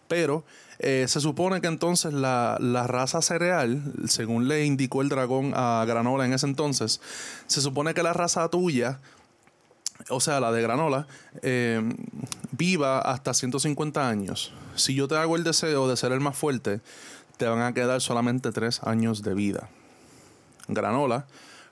pero 0.08 0.44
eh, 0.78 1.06
se 1.08 1.20
supone 1.20 1.60
que 1.60 1.68
entonces 1.68 2.12
la, 2.12 2.58
raza 2.86 3.22
cereal, 3.22 3.82
según 4.08 4.48
le 4.48 4.64
indicó 4.64 5.02
el 5.02 5.08
dragón 5.08 5.52
a 5.54 5.84
Granola 5.86 6.26
en 6.26 6.32
ese 6.32 6.46
entonces, 6.46 7.00
se 7.46 7.60
supone 7.60 7.94
que 7.94 8.02
la 8.02 8.12
raza 8.12 8.48
tuya, 8.48 9.00
o 10.10 10.20
sea, 10.20 10.40
la 10.40 10.52
de 10.52 10.62
Granola, 10.62 11.06
eh, 11.42 11.82
viva 12.52 13.00
hasta 13.00 13.32
150 13.32 14.08
años. 14.08 14.52
Si 14.74 14.94
yo 14.94 15.08
te 15.08 15.16
hago 15.16 15.36
el 15.36 15.44
deseo 15.44 15.88
de 15.88 15.96
ser 15.96 16.12
el 16.12 16.20
más 16.20 16.36
fuerte, 16.36 16.80
te 17.38 17.46
van 17.46 17.62
a 17.62 17.72
quedar 17.72 18.00
solamente 18.00 18.52
3 18.52 18.82
años 18.84 19.22
de 19.22 19.34
vida. 19.34 19.68
Granola, 20.68 21.26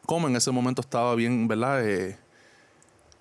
como 0.06 0.28
en 0.28 0.36
ese 0.36 0.50
momento 0.50 0.80
estaba 0.80 1.14
bien, 1.14 1.48
¿verdad? 1.48 1.82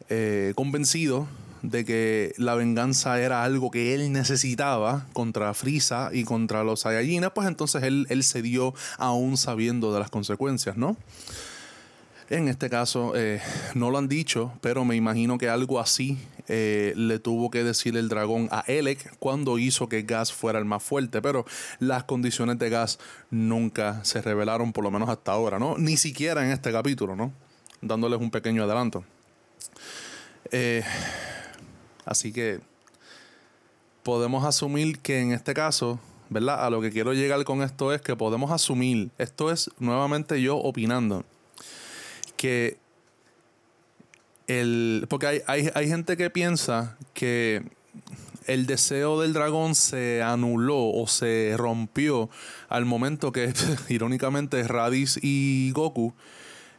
Eh, 0.09 0.53
convencido 0.55 1.27
de 1.63 1.83
que 1.83 2.33
la 2.37 2.53
venganza 2.53 3.19
era 3.19 3.43
algo 3.43 3.71
que 3.71 3.95
él 3.95 4.11
necesitaba 4.11 5.07
contra 5.13 5.53
Frisa 5.55 6.11
y 6.13 6.23
contra 6.23 6.63
los 6.63 6.81
Saiyajines, 6.81 7.31
pues 7.33 7.47
entonces 7.47 7.81
él, 7.83 8.05
él 8.09 8.23
cedió 8.23 8.75
aún 8.97 9.37
sabiendo 9.37 9.91
de 9.93 9.99
las 9.99 10.11
consecuencias, 10.11 10.77
¿no? 10.77 10.95
En 12.29 12.47
este 12.47 12.69
caso, 12.69 13.13
eh, 13.15 13.41
no 13.75 13.91
lo 13.91 13.97
han 13.97 14.07
dicho, 14.07 14.53
pero 14.61 14.85
me 14.85 14.95
imagino 14.95 15.37
que 15.37 15.49
algo 15.49 15.79
así 15.79 16.17
eh, 16.47 16.93
le 16.95 17.19
tuvo 17.19 17.51
que 17.51 17.63
decir 17.63 17.95
el 17.95 18.09
dragón 18.09 18.47
a 18.51 18.63
Elec 18.67 19.17
cuando 19.19 19.59
hizo 19.59 19.87
que 19.87 20.01
Gas 20.03 20.33
fuera 20.33 20.57
el 20.59 20.65
más 20.65 20.81
fuerte. 20.81 21.21
Pero 21.21 21.45
las 21.79 22.05
condiciones 22.05 22.57
de 22.59 22.69
Gas 22.69 22.97
nunca 23.29 24.03
se 24.03 24.21
revelaron, 24.21 24.73
por 24.73 24.83
lo 24.83 24.91
menos 24.91 25.09
hasta 25.09 25.31
ahora, 25.31 25.59
¿no? 25.59 25.77
Ni 25.77 25.97
siquiera 25.97 26.43
en 26.45 26.51
este 26.51 26.71
capítulo, 26.71 27.15
¿no? 27.15 27.33
Dándoles 27.81 28.19
un 28.19 28.31
pequeño 28.31 28.63
adelanto. 28.63 29.03
Eh, 30.51 30.83
Así 32.05 32.31
que 32.31 32.59
podemos 34.03 34.45
asumir 34.45 34.99
que 34.99 35.21
en 35.21 35.31
este 35.31 35.53
caso, 35.53 35.99
¿verdad? 36.29 36.65
A 36.65 36.69
lo 36.69 36.81
que 36.81 36.91
quiero 36.91 37.13
llegar 37.13 37.43
con 37.45 37.61
esto 37.61 37.93
es 37.93 38.01
que 38.01 38.15
podemos 38.15 38.51
asumir, 38.51 39.11
esto 39.17 39.51
es 39.51 39.69
nuevamente 39.79 40.41
yo 40.41 40.57
opinando, 40.57 41.23
que 42.37 42.77
el. 44.47 45.05
Porque 45.09 45.43
hay, 45.47 45.69
hay 45.73 45.87
gente 45.87 46.17
que 46.17 46.29
piensa 46.29 46.97
que 47.13 47.63
el 48.45 48.65
deseo 48.65 49.21
del 49.21 49.33
dragón 49.33 49.75
se 49.75 50.21
anuló 50.21 50.89
o 50.89 51.07
se 51.07 51.55
rompió 51.57 52.29
al 52.67 52.85
momento 52.85 53.31
que, 53.31 53.53
irónicamente, 53.89 54.63
Radis 54.63 55.19
y 55.21 55.71
Goku 55.71 56.13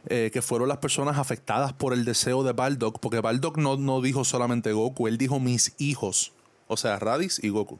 eh, 0.07 0.29
que 0.31 0.41
fueron 0.41 0.67
las 0.67 0.77
personas 0.77 1.17
afectadas 1.17 1.73
por 1.73 1.93
el 1.93 2.05
deseo 2.05 2.43
de 2.43 2.53
Baldock, 2.53 2.99
porque 2.99 3.21
Baldock 3.21 3.57
no, 3.57 3.77
no 3.77 4.01
dijo 4.01 4.23
solamente 4.23 4.71
Goku, 4.71 5.07
él 5.07 5.17
dijo 5.17 5.39
mis 5.39 5.73
hijos, 5.77 6.31
o 6.67 6.77
sea, 6.77 6.99
Radis 6.99 7.43
y 7.43 7.49
Goku. 7.49 7.79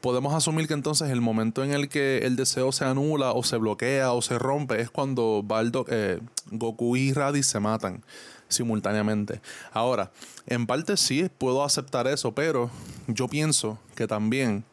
Podemos 0.00 0.32
asumir 0.32 0.66
que 0.66 0.74
entonces 0.74 1.10
el 1.10 1.20
momento 1.20 1.62
en 1.62 1.72
el 1.72 1.88
que 1.90 2.18
el 2.18 2.34
deseo 2.34 2.72
se 2.72 2.86
anula 2.86 3.32
o 3.32 3.42
se 3.42 3.58
bloquea 3.58 4.12
o 4.12 4.22
se 4.22 4.38
rompe 4.38 4.80
es 4.80 4.90
cuando 4.90 5.42
Baldock, 5.44 5.88
eh, 5.90 6.20
Goku 6.50 6.96
y 6.96 7.12
Radis 7.12 7.46
se 7.46 7.60
matan 7.60 8.02
simultáneamente. 8.48 9.40
Ahora, 9.72 10.10
en 10.46 10.66
parte 10.66 10.96
sí 10.96 11.30
puedo 11.38 11.64
aceptar 11.64 12.06
eso, 12.06 12.32
pero 12.32 12.70
yo 13.06 13.28
pienso 13.28 13.78
que 13.94 14.06
también 14.06 14.64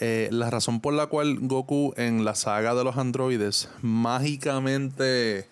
eh, 0.00 0.28
la 0.30 0.50
razón 0.50 0.80
por 0.80 0.94
la 0.94 1.06
cual 1.06 1.38
Goku 1.40 1.94
en 1.96 2.24
la 2.24 2.34
saga 2.34 2.74
de 2.74 2.84
los 2.84 2.96
androides 2.96 3.68
mágicamente 3.80 5.48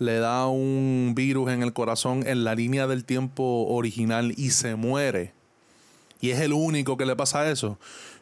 le 0.00 0.18
da 0.18 0.46
un 0.48 1.12
virus 1.14 1.50
en 1.50 1.62
el 1.62 1.72
corazón 1.72 2.26
en 2.26 2.42
la 2.42 2.54
línea 2.54 2.88
del 2.88 3.04
tiempo 3.04 3.66
original 3.68 4.32
y 4.36 4.50
se 4.50 4.74
muere, 4.74 5.34
y 6.20 6.30
es 6.30 6.40
el 6.40 6.52
único 6.52 6.96
que 6.96 7.06
le 7.06 7.14
pasa 7.16 7.50
eso, 7.50 7.78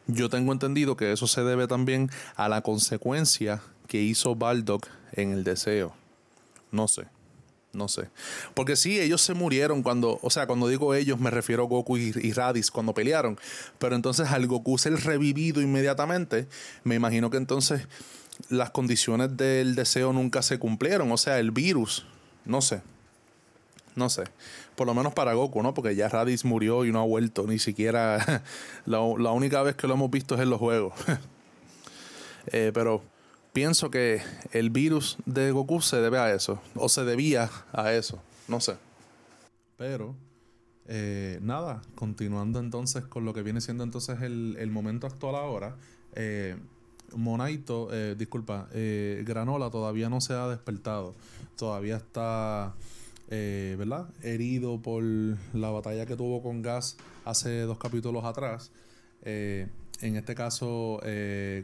yo 0.07 0.29
tengo 0.29 0.51
entendido 0.51 0.97
que 0.97 1.11
eso 1.11 1.25
se 1.25 1.43
debe 1.43 1.67
también 1.67 2.09
a 2.35 2.49
la 2.49 2.61
consecuencia 2.61 3.61
que 3.87 4.01
hizo 4.01 4.35
Baldock 4.35 4.87
en 5.13 5.31
el 5.31 5.43
deseo. 5.43 5.93
No 6.71 6.87
sé. 6.87 7.07
No 7.71 7.87
sé. 7.87 8.09
Porque 8.55 8.75
sí, 8.75 8.99
ellos 8.99 9.21
se 9.21 9.35
murieron 9.35 9.83
cuando, 9.83 10.19
o 10.23 10.29
sea, 10.31 10.47
cuando 10.47 10.67
digo 10.67 10.95
ellos 10.95 11.19
me 11.19 11.29
refiero 11.29 11.63
a 11.63 11.67
Goku 11.67 11.97
y, 11.97 12.11
y, 12.19 12.33
Radis 12.33 12.71
cuando 12.71 12.93
pelearon. 12.95 13.37
Pero 13.77 13.95
entonces 13.95 14.29
al 14.31 14.47
Goku 14.47 14.77
ser 14.79 14.93
revivido 14.95 15.61
inmediatamente, 15.61 16.47
me 16.83 16.95
imagino 16.95 17.29
que 17.29 17.37
entonces 17.37 17.87
las 18.47 18.71
condiciones 18.71 19.35
del 19.35 19.75
deseo 19.75 20.13
nunca 20.13 20.41
se 20.41 20.57
cumplieron. 20.57 21.11
O 21.11 21.17
sea, 21.17 21.39
el 21.39 21.51
virus, 21.51 22.05
no 22.45 22.61
sé. 22.61 22.81
No 23.95 24.09
sé. 24.09 24.23
Por 24.75 24.87
lo 24.87 24.93
menos 24.93 25.13
para 25.13 25.33
Goku, 25.33 25.61
¿no? 25.61 25.73
Porque 25.73 25.95
ya 25.95 26.07
Raditz 26.07 26.45
murió 26.45 26.85
y 26.85 26.91
no 26.91 27.01
ha 27.01 27.05
vuelto. 27.05 27.45
Ni 27.45 27.59
siquiera. 27.59 28.43
la, 28.85 29.01
única 29.01 29.61
vez 29.61 29.75
que 29.75 29.87
lo 29.87 29.95
hemos 29.95 30.09
visto 30.09 30.35
es 30.35 30.41
en 30.41 30.49
los 30.49 30.59
juegos. 30.59 30.93
Eh, 32.51 32.71
pero 32.73 33.03
pienso 33.53 33.91
que 33.91 34.23
el 34.53 34.71
virus 34.71 35.17
de 35.25 35.51
Goku 35.51 35.81
se 35.81 35.97
debe 35.97 36.17
a 36.17 36.33
eso. 36.33 36.59
O 36.73 36.89
se 36.89 37.03
debía 37.03 37.51
a 37.73 37.93
eso. 37.93 38.19
No 38.47 38.59
sé. 38.59 38.77
Pero. 39.77 40.15
Eh, 40.87 41.37
nada, 41.43 41.81
continuando 41.93 42.59
entonces 42.59 43.03
con 43.03 43.23
lo 43.23 43.35
que 43.35 43.43
viene 43.43 43.61
siendo 43.61 43.83
entonces 43.83 44.21
el, 44.21 44.55
el 44.57 44.71
momento 44.71 45.05
actual 45.05 45.35
ahora. 45.35 45.75
Eh, 46.15 46.55
Monaito, 47.15 47.89
eh, 47.91 48.15
disculpa, 48.17 48.67
eh, 48.73 49.23
Granola 49.25 49.69
todavía 49.69 50.09
no 50.09 50.21
se 50.21 50.33
ha 50.33 50.47
despertado. 50.47 51.15
Todavía 51.57 51.97
está, 51.97 52.73
eh, 53.29 53.75
¿verdad? 53.77 54.07
Herido 54.21 54.81
por 54.81 55.03
la 55.53 55.69
batalla 55.69 56.05
que 56.05 56.15
tuvo 56.15 56.41
con 56.41 56.61
Gas 56.61 56.97
hace 57.25 57.61
dos 57.61 57.77
capítulos 57.77 58.23
atrás. 58.25 58.71
en 59.23 60.15
este 60.15 60.33
caso, 60.33 61.01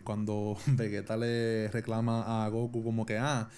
cuando 0.03 0.57
Vegeta 0.67 1.15
le 1.17 1.69
reclama 1.69 2.45
a 2.45 2.49
Goku 2.49 2.83
como 2.83 3.05
que, 3.05 3.17
ah, 3.17 3.49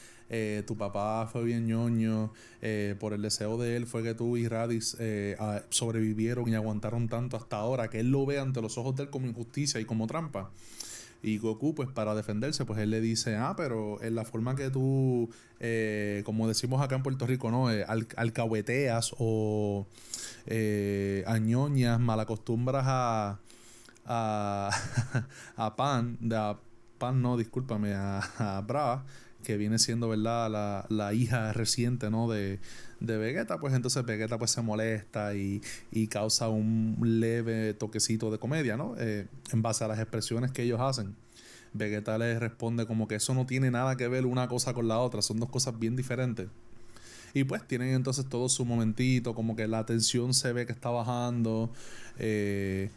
tu 0.67 0.77
papá 0.77 1.27
fue 1.31 1.43
bien 1.43 1.65
ñoño, 1.65 2.31
por 2.99 3.13
el 3.13 3.21
deseo 3.23 3.57
de 3.57 3.75
él 3.75 3.87
fue 3.87 4.03
que 4.03 4.13
tú 4.13 4.37
y 4.37 4.47
Radis 4.47 4.95
sobrevivieron 5.69 6.47
y 6.47 6.55
aguantaron 6.55 7.07
tanto 7.09 7.37
hasta 7.37 7.57
ahora, 7.57 7.89
que 7.89 8.01
él 8.01 8.11
lo 8.11 8.25
ve 8.25 8.39
ante 8.39 8.61
los 8.61 8.77
ojos 8.77 8.95
de 8.95 9.03
él 9.03 9.09
como 9.09 9.25
injusticia 9.25 9.79
y 9.79 9.85
como 9.85 10.05
trampa. 10.05 10.51
Y 11.23 11.39
Goku, 11.39 11.73
pues 11.73 11.89
para 11.89 12.13
defenderse, 12.15 12.65
pues 12.65 12.79
él 12.79 12.91
le 12.91 13.01
dice, 13.01 13.35
ah, 13.35 13.55
pero 13.57 14.01
en 14.03 14.15
la 14.15 14.23
forma 14.23 14.55
que 14.55 14.69
tú, 14.69 15.29
eh, 15.59 16.21
como 16.25 16.47
decimos 16.47 16.81
acá 16.81 16.95
en 16.95 17.03
Puerto 17.03 17.25
Rico, 17.25 17.49
¿no? 17.49 17.71
Eh, 17.71 17.85
alcahueteas 18.15 19.15
o 19.17 19.87
eh, 20.45 21.23
añoñas, 21.27 21.99
malacostumbras 21.99 22.85
a, 22.87 23.39
a, 24.05 24.69
a 25.55 25.75
Pan, 25.75 26.19
a 26.31 26.57
Pan 26.99 27.21
no, 27.21 27.37
discúlpame, 27.37 27.93
a, 27.93 28.19
a 28.37 28.61
Bra, 28.61 29.03
que 29.43 29.57
viene 29.57 29.79
siendo, 29.79 30.09
¿verdad? 30.09 30.51
La, 30.51 30.85
la 30.89 31.13
hija 31.13 31.51
reciente, 31.53 32.11
¿no? 32.11 32.29
De, 32.29 32.59
de 32.99 33.17
Vegeta, 33.17 33.59
pues 33.59 33.73
entonces 33.73 34.03
Vegeta 34.05 34.37
pues 34.37 34.51
se 34.51 34.61
molesta 34.61 35.35
y, 35.35 35.61
causa 36.09 36.49
un 36.49 36.97
leve 37.01 37.73
toquecito 37.73 38.31
de 38.31 38.39
comedia, 38.39 38.77
¿no? 38.77 38.95
Eh, 38.97 39.27
en 39.51 39.61
base 39.61 39.83
a 39.83 39.87
las 39.87 39.99
expresiones 39.99 40.51
que 40.51 40.63
ellos 40.63 40.79
hacen. 40.79 41.15
Vegeta 41.73 42.17
le 42.17 42.39
responde 42.39 42.87
como 42.87 43.07
que 43.07 43.15
eso 43.15 43.33
no 43.33 43.45
tiene 43.45 43.69
nada 43.69 43.97
que 43.97 44.07
ver 44.07 44.25
una 44.25 44.47
cosa 44.47 44.73
con 44.73 44.87
la 44.87 44.99
otra, 44.99 45.21
son 45.21 45.39
dos 45.39 45.49
cosas 45.49 45.77
bien 45.77 45.95
diferentes. 45.95 46.47
Y 47.33 47.43
pues 47.43 47.67
tienen 47.67 47.89
entonces 47.89 48.25
todo 48.27 48.49
su 48.49 48.65
momentito, 48.65 49.35
como 49.35 49.55
que 49.55 49.67
la 49.67 49.85
tensión 49.85 50.33
se 50.33 50.53
ve 50.53 50.65
que 50.65 50.71
está 50.71 50.89
bajando. 50.89 51.69
Eh, 52.17 52.89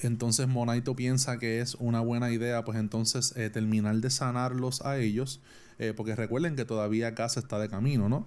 entonces 0.00 0.48
Monaito 0.48 0.94
piensa 0.96 1.38
que 1.38 1.60
es 1.60 1.76
una 1.76 2.00
buena 2.00 2.30
idea, 2.30 2.64
pues 2.64 2.76
entonces 2.76 3.32
eh, 3.36 3.48
terminar 3.48 3.96
de 3.96 4.10
sanarlos 4.10 4.82
a 4.82 4.98
ellos, 4.98 5.40
porque 5.96 6.14
recuerden 6.14 6.54
que 6.54 6.64
todavía 6.64 7.12
Casa 7.16 7.40
está 7.40 7.58
de 7.58 7.68
camino, 7.68 8.08
¿no? 8.08 8.24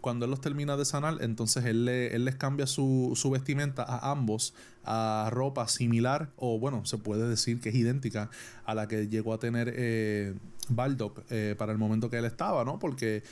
Cuando 0.00 0.24
él 0.24 0.30
los 0.30 0.40
termina 0.40 0.76
de 0.76 0.84
sanar, 0.84 1.18
entonces 1.20 1.64
él, 1.64 1.84
les 1.84 2.34
cambia 2.36 2.66
su, 2.66 3.16
vestimenta 3.32 3.82
a 3.82 4.10
ambos 4.10 4.54
a 4.84 5.28
ropa 5.30 5.68
similar, 5.68 6.30
o 6.36 6.58
bueno, 6.58 6.84
se 6.84 6.98
puede 6.98 7.28
decir 7.28 7.60
que 7.60 7.68
es 7.68 7.74
idéntica 7.74 8.30
a 8.64 8.74
la 8.74 8.88
que 8.88 9.08
llegó 9.08 9.34
a 9.34 9.38
tener 9.38 9.72
eh, 9.76 10.34
Baldock 10.68 11.22
eh, 11.30 11.54
para 11.58 11.72
el 11.72 11.78
momento 11.78 12.10
que 12.10 12.18
él 12.18 12.24
estaba, 12.24 12.64
¿no? 12.64 12.78
Porque 12.78 13.22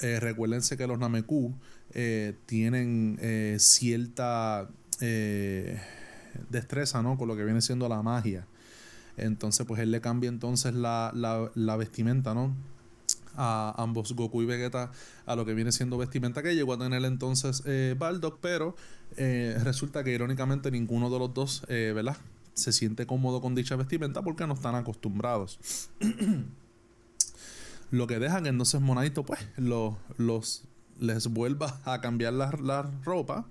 eh, 0.00 0.20
recuérdense 0.20 0.76
que 0.76 0.86
los 0.86 0.98
Nameku 0.98 1.54
eh, 1.92 2.34
tienen 2.46 3.18
cierta 3.58 4.68
destreza, 6.50 7.02
¿no? 7.02 7.16
Con 7.16 7.28
lo 7.28 7.36
que 7.36 7.44
viene 7.44 7.60
siendo 7.60 7.88
la 7.88 8.02
magia. 8.02 8.46
Entonces, 9.16 9.66
pues 9.66 9.80
él 9.80 9.90
le 9.90 10.00
cambia 10.00 10.28
entonces 10.28 10.74
la, 10.74 11.12
la, 11.54 11.76
vestimenta, 11.76 12.34
¿no? 12.34 12.54
A 13.36 13.74
ambos 13.76 14.12
Goku 14.12 14.42
y 14.42 14.46
Vegeta 14.46 14.90
a 15.26 15.36
lo 15.36 15.44
que 15.44 15.54
viene 15.54 15.72
siendo 15.72 15.98
vestimenta 15.98 16.42
que 16.42 16.54
llegó 16.54 16.74
a 16.74 16.78
tener 16.78 17.04
entonces 17.04 17.62
eh, 17.66 17.96
pero 18.40 18.76
eh, 19.16 19.58
resulta 19.62 20.04
que 20.04 20.12
irónicamente 20.12 20.70
ninguno 20.70 21.10
de 21.10 21.18
los 21.18 21.34
dos, 21.34 21.64
eh, 21.68 21.92
¿verdad? 21.94 22.16
Se 22.54 22.72
siente 22.72 23.06
cómodo 23.06 23.40
con 23.40 23.54
dicha 23.54 23.76
vestimenta 23.76 24.22
porque 24.22 24.46
no 24.46 24.54
están 24.54 24.74
acostumbrados. 24.74 25.58
lo 27.90 28.06
que 28.06 28.18
dejan 28.18 28.46
entonces 28.46 28.80
Monadito, 28.80 29.24
pues, 29.24 29.40
los, 29.56 29.94
los 30.16 30.62
les 30.98 31.26
vuelva 31.28 31.80
a 31.84 32.00
cambiar 32.00 32.32
la, 32.34 32.52
la 32.62 32.90
ropa 33.04 33.46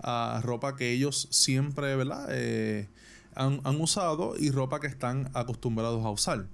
a 0.00 0.40
ropa 0.44 0.76
que 0.76 0.92
ellos 0.92 1.28
siempre, 1.30 1.96
¿verdad? 1.96 2.28
Eh, 2.30 2.88
han, 3.34 3.60
usado 3.80 4.34
y 4.38 4.50
ropa 4.50 4.80
que 4.80 4.86
están 4.86 5.30
acostumbrados 5.34 6.04
a 6.04 6.10
usar. 6.10 6.46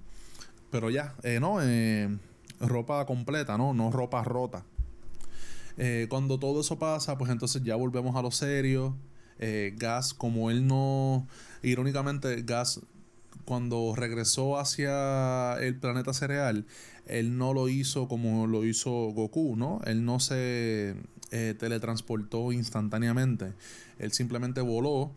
Pero 0.71 0.89
ya, 0.89 1.15
¿no? 1.39 1.59
Ropa 2.59 3.05
completa, 3.05 3.57
¿no? 3.57 3.73
No 3.73 3.91
ropa 3.91 4.23
rota. 4.23 4.65
cuando 6.09 6.39
todo 6.39 6.61
eso 6.61 6.79
pasa, 6.79 7.17
pues 7.17 7.31
entonces 7.31 7.63
ya 7.63 7.75
volvemos 7.75 8.15
a 8.15 8.21
lo 8.21 8.31
serio. 8.31 8.95
Gas, 9.77 10.13
como 10.13 10.49
él 10.49 10.65
no. 10.67 11.27
Irónicamente, 11.61 12.41
Gas, 12.43 12.81
cuando 13.45 13.93
regresó 13.95 14.57
hacia 14.57 15.55
el 15.59 15.77
planeta 15.77 16.13
cereal, 16.13 16.65
él 17.05 17.37
no 17.37 17.53
lo 17.53 17.69
hizo 17.69 18.07
como 18.07 18.47
lo 18.47 18.65
hizo 18.65 18.91
Goku, 18.91 19.55
¿no? 19.55 19.79
Él 19.85 20.03
no 20.03 20.19
se 20.19 20.95
eh, 21.31 21.55
teletransportó 21.57 22.51
instantáneamente. 22.51 23.53
Él 23.99 24.11
simplemente 24.11 24.61
voló 24.61 25.11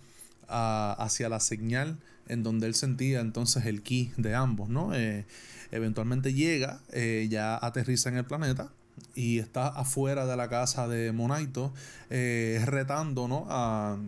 hacia 0.48 1.28
la 1.28 1.40
señal 1.40 1.98
en 2.26 2.42
donde 2.42 2.66
él 2.66 2.74
sentía 2.74 3.20
entonces 3.20 3.66
el 3.66 3.82
ki 3.82 4.12
de 4.16 4.34
ambos, 4.34 4.68
¿no? 4.68 4.94
Eh, 4.94 5.26
eventualmente 5.70 6.34
llega, 6.34 6.80
eh, 6.92 7.26
ya 7.30 7.56
aterriza 7.56 8.08
en 8.08 8.16
el 8.16 8.24
planeta 8.24 8.70
y 9.14 9.38
está 9.38 9.68
afuera 9.68 10.26
de 10.26 10.36
la 10.36 10.48
casa 10.48 10.88
de 10.88 11.12
Monaito 11.12 11.72
retando, 12.10 13.28
¿no? 13.28 13.46
A, 13.48 13.98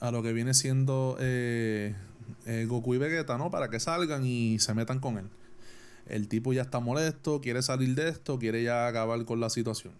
a, 0.00 0.10
lo 0.10 0.22
que 0.22 0.32
viene 0.32 0.54
siendo 0.54 1.16
Goku 2.66 2.94
y 2.94 2.98
Vegeta, 2.98 3.38
¿no? 3.38 3.50
Para 3.50 3.70
que 3.70 3.80
salgan 3.80 4.26
y 4.26 4.58
se 4.58 4.74
metan 4.74 5.00
con 5.00 5.18
él. 5.18 5.28
El 6.06 6.28
tipo 6.28 6.52
ya 6.52 6.62
está 6.62 6.78
molesto, 6.78 7.40
quiere 7.40 7.62
salir 7.62 7.94
de 7.94 8.08
esto, 8.08 8.38
quiere 8.38 8.62
ya 8.62 8.86
acabar 8.86 9.24
con 9.24 9.40
la 9.40 9.50
situación. 9.50 9.92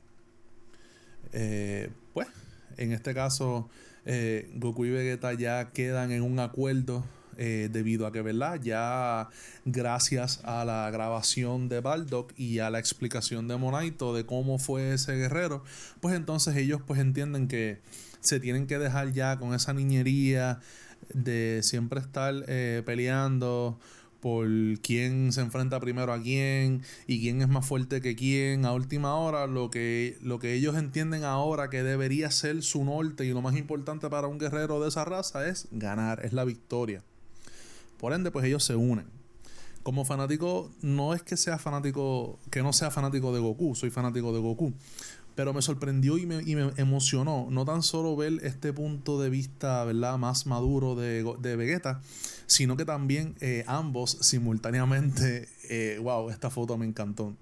Eh, 1.33 1.91
pues, 2.15 2.29
en 2.77 2.93
este 2.93 3.13
caso, 3.13 3.69
eh, 4.07 4.51
Goku 4.55 4.87
y 4.87 4.91
Vegeta 4.91 5.33
ya 5.35 5.71
quedan 5.73 6.13
en 6.13 6.23
un 6.23 6.39
acuerdo 6.39 7.05
eh, 7.37 7.69
debido 7.71 8.07
a 8.07 8.13
que, 8.13 8.23
¿verdad? 8.23 8.61
Ya 8.63 9.29
gracias 9.65 10.41
a 10.45 10.65
la 10.65 10.91
grabación 10.91 11.69
de 11.69 11.81
Baldock 11.81 12.33
y 12.39 12.61
a 12.61 12.71
la 12.71 12.79
explicación 12.79 13.49
de 13.49 13.57
Monaito 13.57 14.15
de 14.15 14.25
cómo 14.25 14.59
fue 14.59 14.95
ese 14.95 15.17
guerrero, 15.17 15.63
pues 16.01 16.15
entonces 16.15 16.57
ellos 16.57 16.81
pues 16.87 17.01
entienden 17.01 17.49
que 17.49 17.81
se 18.21 18.41
tienen 18.41 18.67
que 18.67 18.79
dejar 18.79 19.13
ya 19.13 19.39
con 19.39 19.53
esa 19.55 19.75
niñería 19.75 20.61
de 21.13 21.61
siempre 21.63 22.01
estar 22.01 22.35
peleando 22.85 23.79
por 24.21 24.49
quién 24.83 25.33
se 25.33 25.41
enfrenta 25.41 25.81
primero 25.81 26.13
a 26.13 26.21
quién 26.21 26.83
y 27.07 27.21
quién 27.21 27.43
es 27.43 27.49
más 27.49 27.67
fuerte 27.67 28.01
que 28.01 28.17
quién 28.17 28.65
a 28.65 28.73
última 28.73 29.17
hora, 29.17 29.47
lo 29.47 29.71
que, 29.71 30.19
lo 30.23 30.39
que 30.39 30.55
ellos 30.55 30.77
entienden 30.77 31.25
ahora 31.25 31.71
que 31.71 31.83
debería 31.83 32.31
ser 32.31 32.63
su 32.63 32.85
norte 32.85 33.25
y 33.25 33.31
lo 33.31 33.43
más 33.43 33.57
importante 33.57 34.09
para 34.09 34.27
un 34.27 34.39
guerrero 34.39 34.81
de 34.81 34.89
esa 34.89 35.05
raza 35.05 35.49
es 35.49 35.69
ganar, 35.71 36.25
es 36.25 36.33
la 36.33 36.45
victoria. 36.45 37.03
Por 37.99 38.13
ende, 38.13 38.31
pues 38.31 38.45
ellos 38.45 38.65
se 38.65 38.77
unen. 38.77 39.07
Como 39.83 40.05
fanático, 40.05 40.71
no 40.83 41.15
es 41.15 41.23
que 41.23 41.37
sea 41.37 41.59
fanático, 41.59 42.39
que 42.51 42.63
no 42.63 42.73
sea 42.73 42.91
fanático 42.91 43.33
de 43.33 43.41
Goku, 43.41 43.75
soy 43.75 43.91
fanático 43.91 44.33
de 44.33 44.41
Goku. 44.41 44.75
Pero 45.37 45.55
me 45.55 45.63
sorprendió 45.63 46.19
y 46.19 46.27
me, 46.27 46.43
y 46.43 46.57
me 46.57 46.73
emocionó 46.79 47.47
no 47.51 47.65
tan 47.65 47.83
solo 47.83 48.17
ver 48.17 48.41
este 48.43 48.73
punto 48.73 49.21
de 49.21 49.31
vista, 49.31 49.85
¿verdad?, 49.85 50.19
más 50.19 50.47
maduro 50.47 50.97
de, 50.97 51.25
de 51.41 51.57
Vegeta, 51.57 52.01
sino 52.47 52.77
que 52.77 52.85
también 52.85 53.35
eh, 53.41 53.65
ambos 53.67 54.19
simultáneamente, 54.21 55.49
eh, 55.69 55.99
wow, 56.03 56.31
esta 56.31 56.51
foto 56.51 56.79
me 56.79 56.87
encantó. 56.87 57.37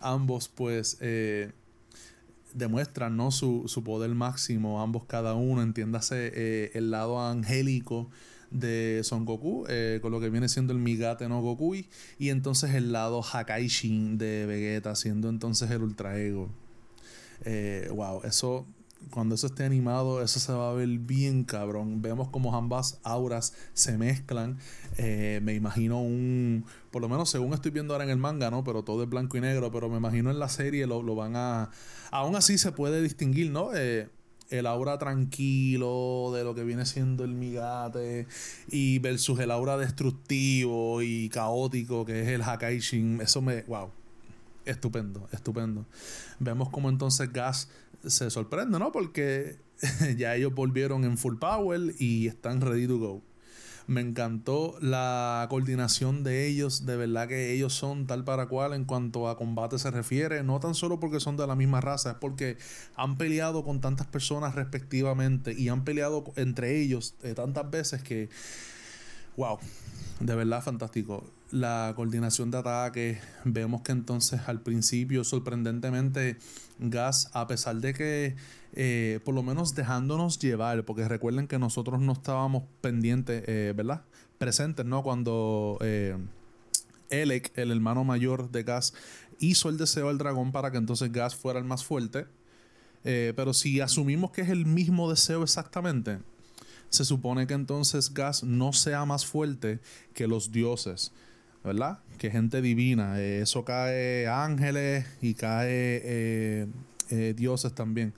Ambos 0.00 0.48
pues 0.48 0.98
eh, 1.00 1.50
demuestran 2.54 3.16
¿no? 3.16 3.30
su, 3.30 3.82
poder 3.84 4.10
máximo, 4.10 4.80
ambos 4.80 5.04
cada 5.06 5.34
uno, 5.34 5.62
entiéndase 5.62 6.70
el 6.78 6.90
lado 6.90 7.20
angélico 7.20 8.08
de 8.50 9.00
Son 9.02 9.24
Goku, 9.24 9.66
con 10.00 10.12
lo 10.12 10.20
que 10.20 10.30
viene 10.30 10.48
siendo 10.48 10.72
el 10.72 10.78
Migate 10.78 11.28
no 11.28 11.42
Goku, 11.42 11.74
y 11.74 12.28
entonces 12.28 12.74
el 12.74 12.92
lado 12.92 13.22
Hakaishin 13.22 14.18
de 14.18 14.46
Vegeta, 14.46 14.94
siendo 14.94 15.28
entonces 15.28 15.70
el 15.70 15.82
Ultra 15.82 16.16
Ego. 16.16 16.48
Wow, 17.90 18.22
eso 18.24 18.66
cuando 19.10 19.34
eso 19.34 19.46
esté 19.46 19.64
animado, 19.64 20.22
eso 20.22 20.40
se 20.40 20.52
va 20.52 20.70
a 20.70 20.74
ver 20.74 20.88
bien 20.88 21.44
cabrón. 21.44 22.02
Vemos 22.02 22.28
como 22.28 22.54
ambas 22.54 23.00
auras 23.02 23.54
se 23.72 23.96
mezclan. 23.96 24.58
Eh, 24.96 25.40
me 25.42 25.54
imagino 25.54 26.00
un. 26.00 26.64
Por 26.90 27.02
lo 27.02 27.08
menos 27.08 27.30
según 27.30 27.54
estoy 27.54 27.70
viendo 27.70 27.94
ahora 27.94 28.04
en 28.04 28.10
el 28.10 28.18
manga, 28.18 28.50
¿no? 28.50 28.64
Pero 28.64 28.82
todo 28.82 29.02
es 29.02 29.08
blanco 29.08 29.36
y 29.36 29.40
negro. 29.40 29.70
Pero 29.72 29.88
me 29.88 29.96
imagino 29.96 30.30
en 30.30 30.38
la 30.38 30.48
serie 30.48 30.86
lo, 30.86 31.02
van 31.14 31.36
a. 31.36 31.70
Aún 32.10 32.36
así 32.36 32.58
se 32.58 32.72
puede 32.72 33.02
distinguir, 33.02 33.50
¿no? 33.50 33.74
Eh, 33.74 34.08
el 34.50 34.66
aura 34.66 34.98
tranquilo 34.98 36.30
de 36.34 36.42
lo 36.42 36.54
que 36.54 36.64
viene 36.64 36.86
siendo 36.86 37.22
el 37.24 37.34
migate 37.34 38.26
y 38.70 38.98
versus 38.98 39.38
el 39.40 39.50
aura 39.50 39.76
destructivo 39.76 41.02
y 41.02 41.28
caótico 41.28 42.04
que 42.06 42.22
es 42.22 42.28
el 42.28 42.42
Hakaishin. 42.42 43.20
Eso 43.20 43.42
me. 43.42 43.62
¡Wow! 43.62 43.97
Estupendo, 44.68 45.26
estupendo. 45.32 45.86
Vemos 46.40 46.68
como 46.68 46.90
entonces 46.90 47.32
Gas 47.32 47.70
se 48.06 48.28
sorprende, 48.28 48.78
¿no? 48.78 48.92
Porque 48.92 49.58
ya 50.18 50.34
ellos 50.34 50.54
volvieron 50.54 51.04
en 51.04 51.16
full 51.16 51.36
power 51.36 51.94
y 51.98 52.26
están 52.26 52.60
ready 52.60 52.86
to 52.86 52.98
go. 52.98 53.22
Me 53.86 54.02
encantó 54.02 54.76
la 54.82 55.46
coordinación 55.48 56.22
de 56.22 56.46
ellos, 56.46 56.84
de 56.84 56.98
verdad 56.98 57.28
que 57.28 57.54
ellos 57.54 57.72
son 57.72 58.06
tal 58.06 58.24
para 58.24 58.46
cual 58.46 58.74
en 58.74 58.84
cuanto 58.84 59.26
a 59.26 59.38
combate 59.38 59.78
se 59.78 59.90
refiere, 59.90 60.42
no 60.42 60.60
tan 60.60 60.74
solo 60.74 61.00
porque 61.00 61.18
son 61.18 61.38
de 61.38 61.46
la 61.46 61.56
misma 61.56 61.80
raza, 61.80 62.10
es 62.10 62.16
porque 62.16 62.58
han 62.94 63.16
peleado 63.16 63.64
con 63.64 63.80
tantas 63.80 64.06
personas 64.06 64.54
respectivamente 64.54 65.54
y 65.58 65.70
han 65.70 65.84
peleado 65.84 66.24
entre 66.36 66.78
ellos 66.78 67.14
eh, 67.22 67.32
tantas 67.32 67.70
veces 67.70 68.02
que, 68.02 68.28
wow, 69.38 69.58
de 70.20 70.34
verdad 70.34 70.62
fantástico 70.62 71.24
la 71.50 71.92
coordinación 71.96 72.50
de 72.50 72.58
ataque. 72.58 73.18
Vemos 73.44 73.82
que 73.82 73.92
entonces 73.92 74.40
al 74.46 74.60
principio, 74.60 75.24
sorprendentemente, 75.24 76.36
Gas, 76.78 77.30
a 77.32 77.46
pesar 77.46 77.76
de 77.76 77.94
que 77.94 78.36
eh, 78.74 79.20
por 79.24 79.34
lo 79.34 79.42
menos 79.42 79.74
dejándonos 79.74 80.38
llevar, 80.38 80.84
porque 80.84 81.08
recuerden 81.08 81.48
que 81.48 81.58
nosotros 81.58 82.00
no 82.00 82.12
estábamos 82.12 82.64
pendientes, 82.80 83.44
eh, 83.46 83.72
¿verdad? 83.76 84.02
Presentes, 84.38 84.86
¿no? 84.86 85.02
Cuando 85.02 85.78
eh, 85.80 86.16
Elec, 87.10 87.56
el 87.56 87.72
hermano 87.72 88.04
mayor 88.04 88.50
de 88.50 88.62
Gas, 88.62 88.94
hizo 89.40 89.68
el 89.68 89.78
deseo 89.78 90.08
al 90.08 90.18
dragón 90.18 90.52
para 90.52 90.70
que 90.70 90.78
entonces 90.78 91.10
Gas 91.10 91.34
fuera 91.34 91.58
el 91.58 91.64
más 91.64 91.84
fuerte. 91.84 92.26
pero 93.02 93.54
si 93.54 93.80
asumimos 93.80 94.32
que 94.32 94.42
es 94.42 94.50
el 94.50 94.66
mismo 94.66 95.08
deseo 95.08 95.42
exactamente, 95.42 96.18
se 96.90 97.04
supone 97.04 97.46
que 97.46 97.54
entonces 97.54 98.12
Gas 98.12 98.44
no 98.44 98.72
sea 98.72 99.04
más 99.04 99.26
fuerte 99.26 99.80
que 100.14 100.26
los 100.26 100.52
dioses. 100.52 101.12
¿verdad? 101.64 101.98
Que 102.18 102.30
gente 102.30 102.62
divina. 102.62 103.20
Eh, 103.20 103.42
eso 103.42 103.64
cae 103.64 104.26
ángeles 104.26 105.06
y 105.20 105.34
cae 105.34 106.00
eh, 106.04 106.66
eh, 107.10 107.34
dioses 107.36 107.74
también. 107.74 108.14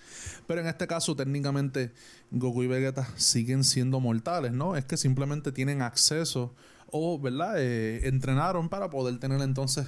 Pero 0.46 0.60
en 0.60 0.66
este 0.66 0.86
caso, 0.86 1.16
técnicamente, 1.16 1.92
Goku 2.30 2.62
y 2.62 2.66
Vegeta 2.66 3.08
siguen 3.16 3.64
siendo 3.64 4.00
mortales, 4.00 4.52
¿no? 4.52 4.76
Es 4.76 4.84
que 4.84 4.96
simplemente 4.96 5.52
tienen 5.52 5.82
acceso 5.82 6.54
o, 6.92 7.20
¿verdad? 7.20 7.62
entrenaron 7.62 8.68
para 8.68 8.90
poder 8.90 9.18
tener 9.20 9.40
entonces 9.42 9.86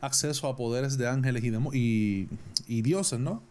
acceso 0.00 0.46
a 0.46 0.54
poderes 0.54 0.96
de 0.96 1.08
ángeles 1.08 1.42
y, 1.42 1.48
y, 1.76 2.28
y, 2.68 2.82
dioses, 2.82 3.18
¿no? 3.18 3.42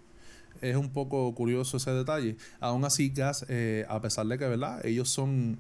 Es 0.61 0.75
un 0.75 0.89
poco 0.89 1.33
curioso 1.35 1.77
ese 1.77 1.91
detalle. 1.91 2.37
Aún 2.59 2.85
así, 2.85 3.09
Gas, 3.09 3.45
a 3.87 4.01
pesar 4.01 4.27
de 4.27 4.37
que, 4.37 4.47
¿verdad? 4.47 4.85
Ellos 4.85 5.09
son 5.09 5.59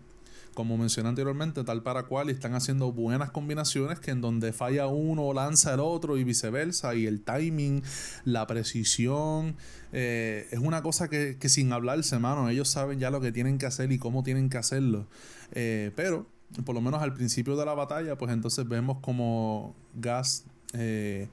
como 0.57 0.75
mencioné 0.75 1.09
anteriormente, 1.09 1.63
tal 1.63 1.83
para 1.83 2.07
cual, 2.07 2.31
y 2.31 2.33
están 2.33 2.55
haciendo 2.55 2.91
buenas 2.91 3.29
combinaciones 3.29 3.99
que 3.99 4.09
en 4.09 4.21
donde 4.21 4.53
falla 4.53 4.87
uno 4.87 5.31
lanza 5.31 5.75
el 5.75 5.79
otro 5.79 6.17
y 6.17 6.23
viceversa, 6.23 6.95
y 6.95 7.05
el 7.05 7.21
timing, 7.21 7.83
la 8.25 8.47
precisión, 8.47 9.55
eh, 9.93 10.47
es 10.49 10.57
una 10.57 10.81
cosa 10.81 11.09
que, 11.09 11.37
sin 11.47 11.71
hablarse, 11.71 12.17
mano, 12.17 12.49
ellos 12.49 12.69
saben 12.69 12.97
ya 12.97 13.11
lo 13.11 13.21
que 13.21 13.31
tienen 13.31 13.59
que 13.59 13.67
hacer 13.67 13.91
y 13.91 13.99
cómo 13.99 14.23
tienen 14.23 14.49
que 14.49 14.57
hacerlo, 14.57 15.05
eh, 15.51 15.91
pero 15.95 16.25
por 16.65 16.73
lo 16.73 16.81
menos 16.81 17.03
al 17.03 17.13
principio 17.13 17.55
de 17.55 17.63
la 17.63 17.75
batalla, 17.75 18.17
pues 18.17 18.33
entonces 18.33 18.67
vemos 18.67 18.97
como 18.99 19.75
Gas, 19.93 20.43
eh, 20.73 21.27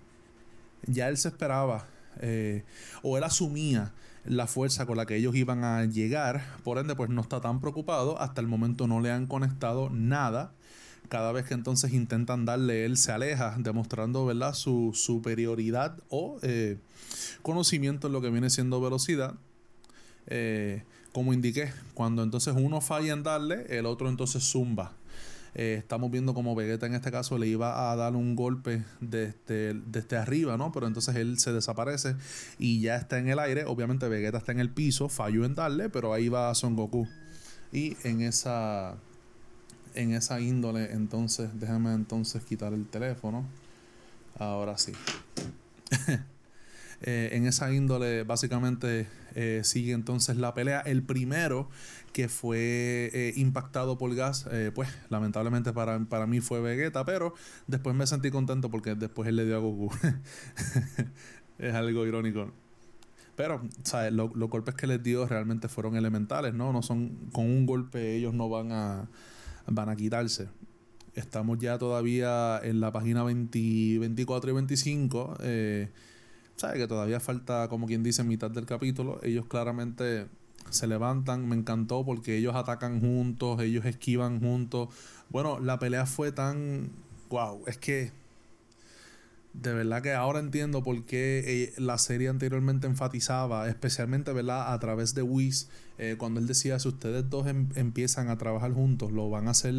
ya 0.86 1.08
él 1.08 1.16
se 1.16 1.28
esperaba, 1.28 1.86
o 3.02 3.18
él 3.18 3.24
asumía, 3.24 3.92
la 4.24 4.46
fuerza 4.46 4.86
con 4.86 4.96
la 4.96 5.06
que 5.06 5.16
ellos 5.16 5.34
iban 5.34 5.64
a 5.64 5.84
llegar. 5.84 6.44
Por 6.62 6.78
ende, 6.78 6.94
pues 6.94 7.10
no 7.10 7.20
está 7.20 7.40
tan 7.40 7.60
preocupado. 7.60 8.20
Hasta 8.20 8.40
el 8.40 8.46
momento 8.46 8.86
no 8.86 9.00
le 9.00 9.10
han 9.10 9.26
conectado 9.26 9.90
nada. 9.90 10.52
Cada 11.08 11.32
vez 11.32 11.44
que 11.44 11.54
entonces 11.54 11.92
intentan 11.92 12.46
darle, 12.46 12.86
él 12.86 12.96
se 12.96 13.12
aleja, 13.12 13.56
demostrando 13.58 14.24
¿verdad? 14.24 14.54
su 14.54 14.92
superioridad 14.94 15.98
o 16.08 16.38
eh, 16.42 16.78
conocimiento 17.42 18.06
en 18.06 18.14
lo 18.14 18.22
que 18.22 18.30
viene 18.30 18.48
siendo 18.48 18.80
velocidad. 18.80 19.34
Eh, 20.26 20.82
como 21.12 21.34
indiqué, 21.34 21.72
cuando 21.92 22.22
entonces 22.22 22.54
uno 22.56 22.80
falla 22.80 23.12
en 23.12 23.22
darle, 23.22 23.66
el 23.68 23.84
otro 23.86 24.08
entonces 24.08 24.42
zumba. 24.42 24.92
Eh, 25.54 25.76
estamos 25.78 26.10
viendo 26.10 26.34
como 26.34 26.56
Vegeta 26.56 26.86
en 26.86 26.94
este 26.94 27.12
caso 27.12 27.38
le 27.38 27.46
iba 27.46 27.92
a 27.92 27.96
dar 27.96 28.16
un 28.16 28.34
golpe 28.34 28.84
desde, 29.00 29.74
desde 29.74 30.16
arriba, 30.16 30.56
¿no? 30.56 30.72
Pero 30.72 30.86
entonces 30.86 31.14
él 31.14 31.38
se 31.38 31.52
desaparece 31.52 32.16
y 32.58 32.80
ya 32.80 32.96
está 32.96 33.18
en 33.18 33.28
el 33.28 33.38
aire. 33.38 33.64
Obviamente 33.64 34.08
Vegeta 34.08 34.38
está 34.38 34.52
en 34.52 34.60
el 34.60 34.70
piso, 34.70 35.08
falló 35.08 35.44
en 35.44 35.54
darle, 35.54 35.88
pero 35.88 36.12
ahí 36.12 36.28
va 36.28 36.54
Son 36.54 36.74
Goku. 36.74 37.06
Y 37.72 37.96
en 38.02 38.20
esa 38.20 38.96
en 39.94 40.12
esa 40.12 40.40
índole, 40.40 40.92
entonces, 40.92 41.50
déjame 41.54 41.92
entonces 41.92 42.42
quitar 42.44 42.72
el 42.72 42.86
teléfono. 42.86 43.46
Ahora 44.38 44.76
sí. 44.76 44.92
Eh, 47.06 47.30
en 47.32 47.46
esa 47.46 47.70
índole, 47.70 48.22
básicamente, 48.24 49.06
eh, 49.34 49.60
sigue 49.62 49.92
entonces 49.92 50.36
la 50.36 50.54
pelea. 50.54 50.80
El 50.80 51.02
primero 51.02 51.68
que 52.14 52.28
fue 52.28 53.10
eh, 53.12 53.34
impactado 53.36 53.98
por 53.98 54.14
gas, 54.14 54.48
pues 54.74 54.88
lamentablemente 55.10 55.72
para, 55.72 55.98
para 56.04 56.26
mí 56.26 56.40
fue 56.40 56.60
Vegeta, 56.60 57.04
pero 57.04 57.34
después 57.66 57.94
me 57.94 58.06
sentí 58.06 58.30
contento 58.30 58.70
porque 58.70 58.94
después 58.94 59.28
él 59.28 59.36
le 59.36 59.44
dio 59.44 59.56
a 59.56 59.58
Goku. 59.58 59.90
es 61.58 61.74
algo 61.74 62.06
irónico. 62.06 62.52
Pero, 63.36 63.60
¿sabes? 63.82 64.12
Los, 64.12 64.34
los 64.34 64.48
golpes 64.48 64.74
que 64.74 64.86
les 64.86 65.02
dio 65.02 65.26
realmente 65.26 65.68
fueron 65.68 65.96
elementales, 65.96 66.54
¿no? 66.54 66.72
No 66.72 66.82
son. 66.82 67.30
Con 67.32 67.46
un 67.46 67.66
golpe 67.66 68.16
ellos 68.16 68.32
no 68.32 68.48
van 68.48 68.72
a 68.72 69.08
van 69.66 69.88
a 69.88 69.96
quitarse. 69.96 70.48
Estamos 71.14 71.58
ya 71.58 71.78
todavía 71.78 72.60
en 72.62 72.80
la 72.80 72.92
página 72.92 73.22
24 73.24 74.50
y 74.50 74.54
25. 74.54 75.36
Eh, 75.40 75.90
¿Sabe 76.56 76.78
que 76.78 76.86
todavía 76.86 77.20
falta, 77.20 77.68
como 77.68 77.86
quien 77.86 78.02
dice, 78.02 78.22
mitad 78.22 78.50
del 78.50 78.66
capítulo? 78.66 79.18
Ellos 79.22 79.46
claramente 79.46 80.26
se 80.70 80.86
levantan. 80.86 81.48
Me 81.48 81.56
encantó 81.56 82.04
porque 82.04 82.36
ellos 82.36 82.54
atacan 82.54 83.00
juntos, 83.00 83.60
ellos 83.60 83.84
esquivan 83.84 84.40
juntos. 84.40 84.88
Bueno, 85.30 85.58
la 85.60 85.78
pelea 85.78 86.06
fue 86.06 86.32
tan. 86.32 86.90
¡Wow! 87.30 87.64
Es 87.66 87.78
que. 87.78 88.12
De 89.52 89.72
verdad 89.72 90.02
que 90.02 90.12
ahora 90.12 90.40
entiendo 90.40 90.82
por 90.82 91.04
qué 91.04 91.44
eh, 91.46 91.74
la 91.80 91.96
serie 91.98 92.28
anteriormente 92.28 92.88
enfatizaba, 92.88 93.68
especialmente 93.68 94.32
¿verdad? 94.32 94.72
a 94.72 94.78
través 94.80 95.14
de 95.14 95.22
Whis, 95.22 95.68
eh, 95.96 96.16
cuando 96.18 96.40
él 96.40 96.48
decía, 96.48 96.80
si 96.80 96.88
ustedes 96.88 97.30
dos 97.30 97.46
em, 97.46 97.68
empiezan 97.76 98.30
a 98.30 98.36
trabajar 98.36 98.72
juntos, 98.72 99.12
lo 99.12 99.30
van 99.30 99.46
a 99.46 99.52
hacer 99.52 99.74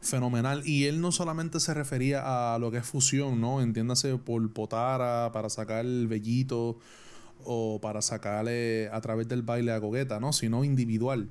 fenomenal. 0.00 0.62
Y 0.66 0.84
él 0.84 1.00
no 1.00 1.12
solamente 1.12 1.60
se 1.60 1.74
refería 1.74 2.54
a 2.54 2.58
lo 2.58 2.70
que 2.70 2.78
es 2.78 2.86
fusión, 2.86 3.40
¿no? 3.40 3.60
Entiéndase 3.60 4.16
por 4.18 4.52
potara, 4.52 5.32
para 5.32 5.48
sacar 5.50 5.84
el 5.84 6.06
vellito 6.08 6.78
o 7.44 7.80
para 7.80 8.02
sacarle 8.02 8.88
a 8.92 9.00
través 9.00 9.28
del 9.28 9.42
baile 9.42 9.72
a 9.72 9.80
coqueta, 9.80 10.20
¿no? 10.20 10.32
Sino 10.32 10.64
individual. 10.64 11.28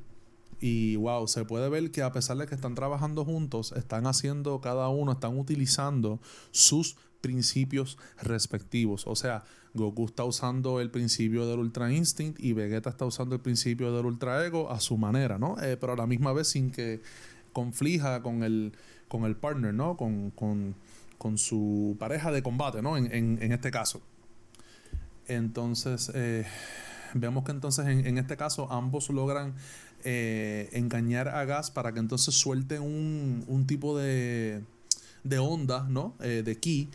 Y 0.59 0.95
wow, 0.95 1.27
se 1.27 1.45
puede 1.45 1.69
ver 1.69 1.91
que 1.91 2.01
a 2.01 2.11
pesar 2.11 2.37
de 2.37 2.47
que 2.47 2.55
están 2.55 2.73
trabajando 2.73 3.23
juntos, 3.25 3.73
están 3.73 4.07
haciendo 4.07 4.59
cada 4.59 4.89
uno, 4.89 5.11
están 5.11 5.37
utilizando 5.37 6.19
sus 6.51 6.97
principios 7.21 7.97
respectivos. 8.21 9.05
O 9.05 9.15
sea, 9.15 9.43
Goku 9.73 10.05
está 10.05 10.23
usando 10.23 10.79
el 10.81 10.89
principio 10.89 11.47
del 11.47 11.59
Ultra 11.59 11.91
Instinct 11.91 12.39
y 12.39 12.53
Vegeta 12.53 12.89
está 12.89 13.05
usando 13.05 13.35
el 13.35 13.41
principio 13.41 13.95
del 13.95 14.05
Ultra 14.05 14.45
Ego 14.45 14.71
a 14.71 14.79
su 14.79 14.97
manera, 14.97 15.37
¿no? 15.37 15.61
Eh, 15.61 15.77
pero 15.77 15.93
a 15.93 15.95
la 15.95 16.07
misma 16.07 16.33
vez 16.33 16.47
sin 16.47 16.71
que 16.71 17.01
conflija 17.57 18.21
con 18.21 18.43
el, 18.43 18.73
con 19.07 19.23
el 19.23 19.35
partner, 19.35 19.73
¿no? 19.73 19.97
Con, 19.97 20.75
su 21.37 21.97
pareja 21.97 22.31
de 22.31 22.43
combate, 22.43 22.83
¿no? 22.83 22.95
En, 22.97 23.51
este 23.51 23.71
caso. 23.71 23.99
Entonces, 25.25 26.11
eh, 26.13 26.45
vemos 27.15 27.43
que 27.45 27.51
entonces 27.53 27.87
en, 27.87 28.17
este 28.19 28.37
caso 28.37 28.71
ambos 28.71 29.09
logran 29.09 29.55
eh, 30.03 30.69
engañar 30.73 31.29
a 31.29 31.45
Gas 31.45 31.71
para 31.71 31.93
que 31.93 31.99
entonces 31.99 32.35
suelte 32.35 32.79
un, 32.79 33.43
un 33.47 33.65
tipo 33.65 33.97
de, 33.97 34.61
de 35.23 35.39
onda, 35.39 35.87
¿no? 35.89 36.13
de 36.19 36.59
ki 36.61 36.91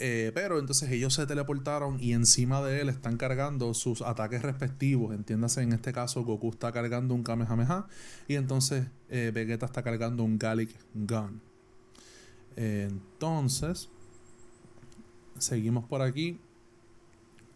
eh, 0.00 0.30
pero 0.32 0.58
entonces 0.58 0.90
ellos 0.92 1.14
se 1.14 1.26
teleportaron 1.26 1.98
y 2.00 2.12
encima 2.12 2.62
de 2.62 2.80
él 2.80 2.88
están 2.88 3.16
cargando 3.16 3.74
sus 3.74 4.02
ataques 4.02 4.42
respectivos. 4.42 5.14
Entiéndase, 5.14 5.62
en 5.62 5.72
este 5.72 5.92
caso 5.92 6.24
Goku 6.24 6.50
está 6.50 6.70
cargando 6.72 7.14
un 7.14 7.24
Kamehameha 7.24 7.86
y 8.28 8.36
entonces 8.36 8.86
eh, 9.08 9.32
Vegeta 9.34 9.66
está 9.66 9.82
cargando 9.82 10.22
un 10.22 10.38
Gallic 10.38 10.70
Gun. 10.94 11.40
entonces, 12.56 13.88
seguimos 15.38 15.84
por 15.84 16.02
aquí. 16.02 16.40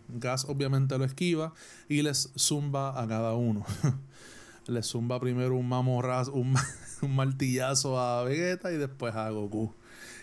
Gas 0.09 0.44
obviamente 0.46 0.98
lo 0.98 1.05
esquiva 1.05 1.55
y 1.88 2.02
les 2.02 2.33
zumba 2.37 3.00
a 3.00 3.07
cada 3.07 3.35
uno. 3.35 3.64
les 4.66 4.87
zumba 4.87 5.20
primero 5.20 5.57
un 5.57 5.68
mamorrazo, 5.68 6.33
un, 6.33 6.57
un 7.02 7.14
martillazo 7.14 8.00
a 8.00 8.24
Vegeta 8.24 8.72
y 8.72 8.78
después 8.78 9.14
a 9.14 9.31
Goku 9.31 9.72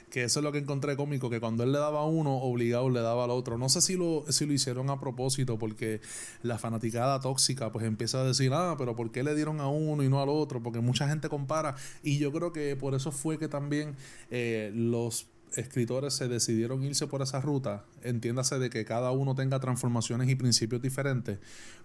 que 0.10 0.24
eso 0.24 0.40
es 0.40 0.44
lo 0.44 0.52
que 0.52 0.58
encontré 0.58 0.96
cómico, 0.96 1.30
que 1.30 1.40
cuando 1.40 1.64
él 1.64 1.72
le 1.72 1.80
daba 1.80 2.02
a 2.02 2.06
uno, 2.06 2.38
obligado 2.38 2.90
le 2.90 3.02
daba 3.02 3.26
al 3.26 3.32
otro. 3.32 3.58
No 3.58 3.70
sé 3.70 3.82
si 3.82 3.96
lo, 3.96 4.26
si 4.30 4.46
lo 4.46 4.54
hicieron 4.54 4.90
a 4.90 5.00
propósito, 5.00 5.58
porque 5.58 6.02
la 6.44 6.58
fanaticada 6.58 7.20
tóxica 7.20 7.72
pues 7.72 7.86
empieza 7.86 8.22
a 8.22 8.24
decir, 8.24 8.52
ah, 8.54 8.76
pero 8.78 8.96
¿por 8.96 9.12
qué 9.12 9.24
le 9.24 9.36
dieron 9.36 9.60
a 9.60 9.68
uno 9.68 10.04
y 10.04 10.10
no 10.10 10.22
al 10.22 10.30
otro? 10.30 10.62
Porque 10.62 10.80
mucha 10.80 11.08
gente 11.08 11.30
compara. 11.30 11.76
Y 12.04 12.18
yo 12.18 12.32
creo 12.32 12.52
que 12.52 12.76
por 12.76 12.96
eso 12.96 13.12
fue 13.12 13.38
que 13.38 13.48
también 13.48 13.96
eh, 14.32 14.72
los 14.74 15.28
escritores 15.56 16.14
se 16.14 16.28
decidieron 16.28 16.84
irse 16.84 17.08
por 17.08 17.22
esa 17.22 17.42
ruta, 17.42 17.86
entiéndase 18.04 18.60
de 18.60 18.70
que 18.70 18.86
cada 18.86 19.12
uno 19.12 19.36
tenga 19.36 19.60
transformaciones 19.60 20.30
y 20.30 20.36
principios 20.36 20.82
diferentes, 20.82 21.40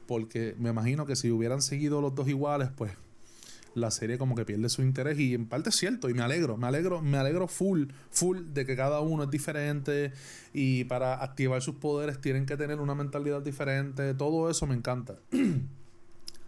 porque 0.07 0.55
me 0.59 0.71
imagino 0.71 1.07
que 1.07 1.17
si 1.17 1.31
hubieran 1.31 1.63
seguido 1.63 2.01
los 2.01 2.15
dos 2.15 2.29
iguales, 2.29 2.69
pues 2.77 2.93
la 3.75 3.91
serie 3.91 4.19
como 4.19 4.35
que 4.35 4.45
pierde 4.45 4.69
su 4.69 4.83
interés 4.83 5.19
y 5.19 5.35
en 5.35 5.47
parte 5.47 5.71
es 5.71 5.77
cierto 5.77 6.09
y 6.09 6.15
me 6.15 6.23
alegro, 6.23 6.57
me 6.57 6.67
alegro, 6.67 7.03
me 7.03 7.19
alegro 7.19 7.49
full, 7.49 7.89
full 8.11 8.39
de 8.53 8.65
que 8.65 8.77
cada 8.77 9.01
uno 9.01 9.25
es 9.25 9.31
diferente 9.31 10.13
y 10.53 10.85
para 10.85 11.23
activar 11.23 11.61
sus 11.63 11.77
poderes 11.77 12.21
tienen 12.21 12.47
que 12.47 12.57
tener 12.57 12.81
una 12.81 12.95
mentalidad 12.95 13.43
diferente, 13.43 14.15
todo 14.15 14.49
eso 14.51 14.67
me 14.67 14.75
encanta. 14.75 15.17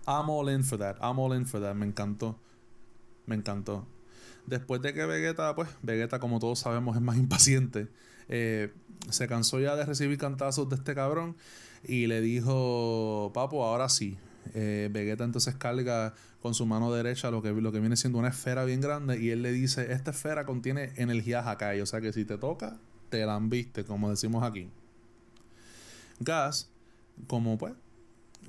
I'm 0.07 0.31
all 0.31 0.49
in 0.49 0.63
for 0.63 0.79
that, 0.79 0.97
I'm 1.03 1.19
all 1.19 1.35
in 1.35 1.47
for 1.47 1.61
that, 1.61 1.75
me 1.75 1.87
encantó, 1.87 2.39
me 3.27 3.35
encantó. 3.35 3.87
Después 4.47 4.81
de 4.81 4.95
que 4.95 5.05
Vegeta, 5.05 5.55
pues 5.57 5.69
Vegeta 5.83 6.21
como 6.21 6.39
todos 6.39 6.61
sabemos 6.61 6.97
es 6.97 7.03
más 7.03 7.17
impaciente, 7.19 7.89
eh, 8.29 8.73
se 9.11 9.27
cansó 9.27 9.61
ya 9.61 9.77
de 9.77 9.85
recibir 9.85 10.19
cantazos 10.19 10.69
de 10.69 10.77
este 10.77 10.95
cabrón 10.95 11.37
y 11.83 12.07
le 12.07 12.21
dijo, 12.21 13.31
papo, 13.35 13.65
ahora 13.65 13.89
sí, 13.89 14.17
eh, 14.55 14.89
Vegeta 14.93 15.25
entonces 15.25 15.55
carga 15.57 16.15
con 16.41 16.55
su 16.55 16.67
mano 16.67 16.93
derecha 16.93 17.31
lo 17.31 17.43
que, 17.43 17.53
lo 17.53 17.73
que 17.73 17.81
viene 17.81 17.97
siendo 17.97 18.19
una 18.19 18.29
esfera 18.29 18.65
bien 18.65 18.81
grande 18.81 19.21
y 19.21 19.31
él 19.31 19.43
le 19.43 19.53
dice, 19.53 19.93
esta 19.93 20.11
esfera 20.11 20.47
contiene 20.47 20.93
energía 20.97 21.49
Hakai, 21.49 21.81
o 21.81 21.87
sea 21.87 22.01
que 22.01 22.13
si 22.13 22.25
te 22.25 22.39
toca, 22.39 22.79
te 23.09 23.25
la 23.25 23.39
viste, 23.41 23.85
como 23.85 24.11
decimos 24.11 24.43
aquí. 24.45 24.71
Gas, 26.21 26.71
como 27.27 27.59
pues 27.59 27.75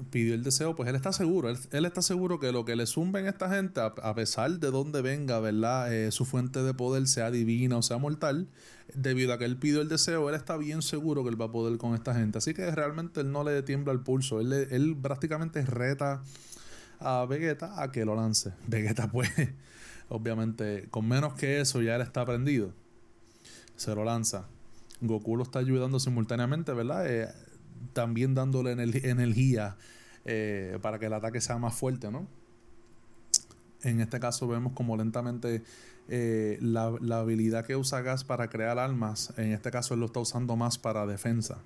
pidió 0.10 0.34
el 0.34 0.44
deseo, 0.44 0.76
pues 0.76 0.90
él 0.90 0.96
está 0.96 1.12
seguro, 1.12 1.50
él, 1.50 1.86
está 1.86 2.02
seguro 2.02 2.40
que 2.40 2.52
lo 2.52 2.66
que 2.66 2.76
le 2.76 2.86
zumben 2.86 3.26
a 3.26 3.30
esta 3.30 3.50
gente, 3.50 3.82
a, 3.82 4.16
pesar 4.16 4.60
de 4.60 4.72
donde 4.72 5.02
venga, 5.02 5.40
¿verdad? 5.40 5.94
Eh, 5.94 6.12
su 6.12 6.26
fuente 6.26 6.64
de 6.64 6.74
poder 6.74 7.08
sea 7.08 7.32
divina 7.32 7.78
o 7.78 7.82
sea 7.82 7.98
mortal, 7.98 8.48
debido 8.94 9.34
a 9.34 9.38
que 9.38 9.46
él 9.46 9.58
pidió 9.58 9.82
el 9.82 9.90
deseo, 9.90 10.30
él 10.30 10.36
está 10.36 10.58
bien 10.58 10.82
seguro 10.82 11.24
que 11.24 11.30
él 11.30 11.40
va 11.40 11.46
a 11.46 11.52
poder 11.52 11.78
con 11.78 11.94
esta 11.94 12.14
gente. 12.14 12.38
Así 12.38 12.54
que 12.54 12.70
realmente 12.72 13.22
él 13.22 13.32
no 13.32 13.44
le 13.44 13.62
tiembla 13.64 13.94
el 13.94 14.00
pulso, 14.00 14.40
él, 14.40 14.54
él 14.54 14.96
prácticamente 15.02 15.62
reta 15.66 16.22
a 17.00 17.26
Vegeta 17.26 17.82
a 17.82 17.92
que 17.92 18.06
lo 18.06 18.16
lance. 18.16 18.54
Vegeta 18.68 19.08
pues, 19.10 19.30
obviamente, 20.10 20.88
con 20.90 21.08
menos 21.08 21.34
que 21.34 21.60
eso 21.62 21.82
ya 21.82 21.96
él 21.96 22.02
está 22.02 22.26
prendido. 22.26 22.74
Se 23.76 23.94
lo 23.94 24.04
lanza. 24.04 24.46
Goku 25.02 25.36
lo 25.38 25.44
está 25.44 25.60
ayudando 25.60 26.00
simultáneamente, 26.00 26.72
¿verdad? 26.74 27.06
Eh, 27.08 27.28
también 27.94 28.34
dándole 28.34 28.72
energía 28.72 29.78
eh, 30.26 30.78
para 30.82 31.00
que 31.00 31.06
el 31.06 31.14
ataque 31.14 31.42
sea 31.42 31.58
más 31.58 31.76
fuerte, 31.76 32.12
¿no? 32.12 32.28
En 33.84 34.02
este 34.02 34.20
caso 34.20 34.48
vemos 34.48 34.74
como 34.74 34.98
lentamente 34.98 35.64
eh, 36.10 36.58
la, 36.62 36.98
habilidad 37.18 37.66
que 37.66 37.76
usa 37.76 38.02
Gas 38.02 38.24
para 38.24 38.50
crear 38.50 38.80
armas, 38.80 39.34
en 39.38 39.52
este 39.52 39.72
caso 39.72 39.94
él 39.94 40.02
lo 40.02 40.08
está 40.08 40.20
usando 40.20 40.56
más 40.56 40.78
para 40.78 41.06
defensa. 41.06 41.60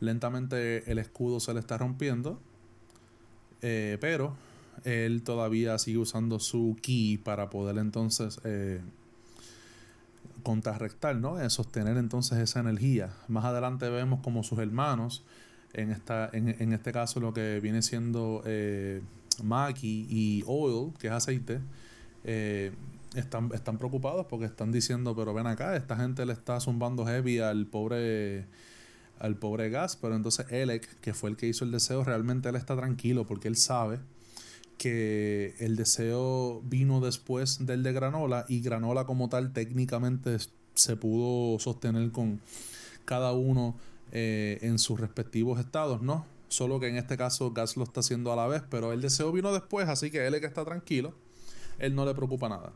Lentamente 0.00 0.90
el 0.90 0.98
escudo 0.98 1.40
se 1.40 1.54
le 1.54 1.60
está 1.60 1.78
rompiendo, 1.78 2.40
eh, 3.62 3.96
pero 4.00 4.36
él 4.84 5.22
todavía 5.22 5.78
sigue 5.78 5.98
usando 5.98 6.40
su 6.40 6.76
ki 6.80 7.18
para 7.24 7.50
poder 7.50 7.78
entonces 7.78 8.40
contrarrestar, 10.42 11.16
¿no? 11.16 11.38
sostener 11.50 11.96
entonces 11.96 12.38
esa 12.38 12.60
energía. 12.60 13.10
Más 13.28 13.44
adelante 13.44 13.88
vemos 13.88 14.20
como 14.22 14.42
sus 14.42 14.58
hermanos 14.58 15.24
En, 15.72 15.90
esta, 15.90 16.28
en, 16.34 16.72
este 16.74 16.92
caso 16.92 17.18
lo 17.18 17.32
que 17.32 17.58
viene 17.60 17.80
siendo 17.80 18.42
eh, 18.44 19.00
Maki 19.42 20.06
y 20.10 20.44
Oil, 20.46 20.92
que 20.98 21.06
es 21.06 21.12
aceite, 21.14 21.60
eh, 22.24 22.72
están, 23.14 23.50
están 23.54 23.78
preocupados 23.78 24.26
porque 24.26 24.44
están 24.44 24.70
diciendo, 24.70 25.16
pero 25.16 25.32
ven 25.32 25.46
acá, 25.46 25.74
esta 25.76 25.96
gente 25.96 26.26
le 26.26 26.34
está 26.34 26.60
zumbando 26.60 27.06
heavy 27.06 27.38
al 27.38 27.66
pobre 27.66 28.46
al 29.18 29.36
pobre 29.36 29.70
Gas, 29.70 29.96
pero 29.96 30.16
entonces 30.16 30.50
Elec, 30.50 30.98
que 31.00 31.14
fue 31.14 31.30
el 31.30 31.36
que 31.36 31.46
hizo 31.46 31.64
el 31.64 31.70
deseo, 31.70 32.02
realmente 32.02 32.48
él 32.48 32.56
está 32.56 32.76
tranquilo 32.76 33.24
porque 33.24 33.46
él 33.46 33.56
sabe 33.56 34.00
que 34.78 35.54
el 35.58 35.76
deseo 35.76 36.60
vino 36.64 37.00
después 37.00 37.66
del 37.66 37.82
de 37.82 37.92
Granola 37.92 38.44
y 38.48 38.60
Granola 38.60 39.04
como 39.04 39.28
tal 39.28 39.52
técnicamente 39.52 40.36
se 40.74 40.96
pudo 40.96 41.58
sostener 41.58 42.10
con 42.10 42.40
cada 43.04 43.32
uno 43.32 43.76
eh, 44.12 44.58
en 44.62 44.78
sus 44.78 44.98
respectivos 45.00 45.60
estados, 45.60 46.02
¿no? 46.02 46.26
Solo 46.48 46.80
que 46.80 46.88
en 46.88 46.96
este 46.96 47.16
caso 47.16 47.52
Gas 47.52 47.76
lo 47.76 47.84
está 47.84 48.00
haciendo 48.00 48.32
a 48.32 48.36
la 48.36 48.46
vez, 48.46 48.62
pero 48.68 48.92
el 48.92 49.00
deseo 49.00 49.32
vino 49.32 49.52
después, 49.52 49.88
así 49.88 50.10
que 50.10 50.26
él 50.26 50.34
es 50.34 50.40
que 50.40 50.46
está 50.46 50.64
tranquilo, 50.64 51.14
él 51.78 51.94
no 51.94 52.04
le 52.04 52.14
preocupa 52.14 52.48
nada. 52.48 52.72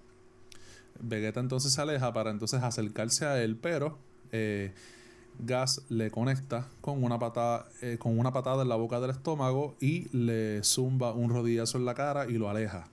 Vegeta 0.99 1.41
entonces 1.41 1.73
se 1.73 1.81
aleja 1.83 2.13
para 2.13 2.31
entonces 2.31 2.63
acercarse 2.63 3.27
a 3.27 3.43
él, 3.43 3.57
pero 3.57 3.99
eh, 4.33 4.73
Gas 5.39 5.83
le 5.89 6.11
conecta 6.11 6.67
con 6.81 7.03
una 7.05 7.19
patada, 7.19 7.67
eh, 7.83 7.97
con 7.99 8.19
una 8.19 8.33
patada 8.33 8.63
en 8.63 8.69
la 8.69 8.77
boca 8.77 9.01
del 9.01 9.11
estómago 9.11 9.77
y 9.81 10.09
le 10.17 10.63
zumba 10.63 11.13
un 11.13 11.31
rodillazo 11.31 11.79
en 11.79 11.85
la 11.85 11.95
cara 11.95 12.29
y 12.29 12.35
lo 12.35 12.49
aleja. 12.49 12.89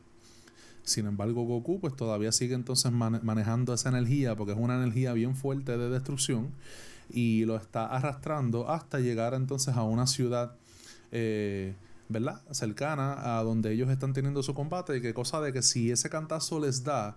Sin 0.83 1.05
embargo, 1.05 1.43
Goku 1.43 1.79
pues 1.79 1.95
todavía 1.95 2.31
sigue 2.31 2.55
entonces 2.55 2.91
manejando 2.91 3.73
esa 3.73 3.89
energía 3.89 4.35
porque 4.35 4.51
es 4.51 4.59
una 4.59 4.75
energía 4.75 5.13
bien 5.13 5.35
fuerte 5.35 5.77
de 5.77 5.89
destrucción 5.89 6.51
y 7.09 7.45
lo 7.45 7.55
está 7.55 7.85
arrastrando 7.85 8.69
hasta 8.69 8.99
llegar 8.99 9.33
entonces 9.33 9.75
a 9.75 9.83
una 9.83 10.07
ciudad, 10.07 10.55
eh, 11.11 11.75
¿verdad? 12.09 12.41
Cercana 12.51 13.37
a 13.37 13.43
donde 13.43 13.71
ellos 13.71 13.89
están 13.89 14.13
teniendo 14.13 14.43
su 14.43 14.53
combate 14.53 14.97
y 14.97 15.01
que 15.01 15.13
cosa 15.13 15.39
de 15.39 15.53
que 15.53 15.61
si 15.61 15.89
ese 15.89 16.09
cantazo 16.09 16.59
les 16.59 16.83
da, 16.83 17.15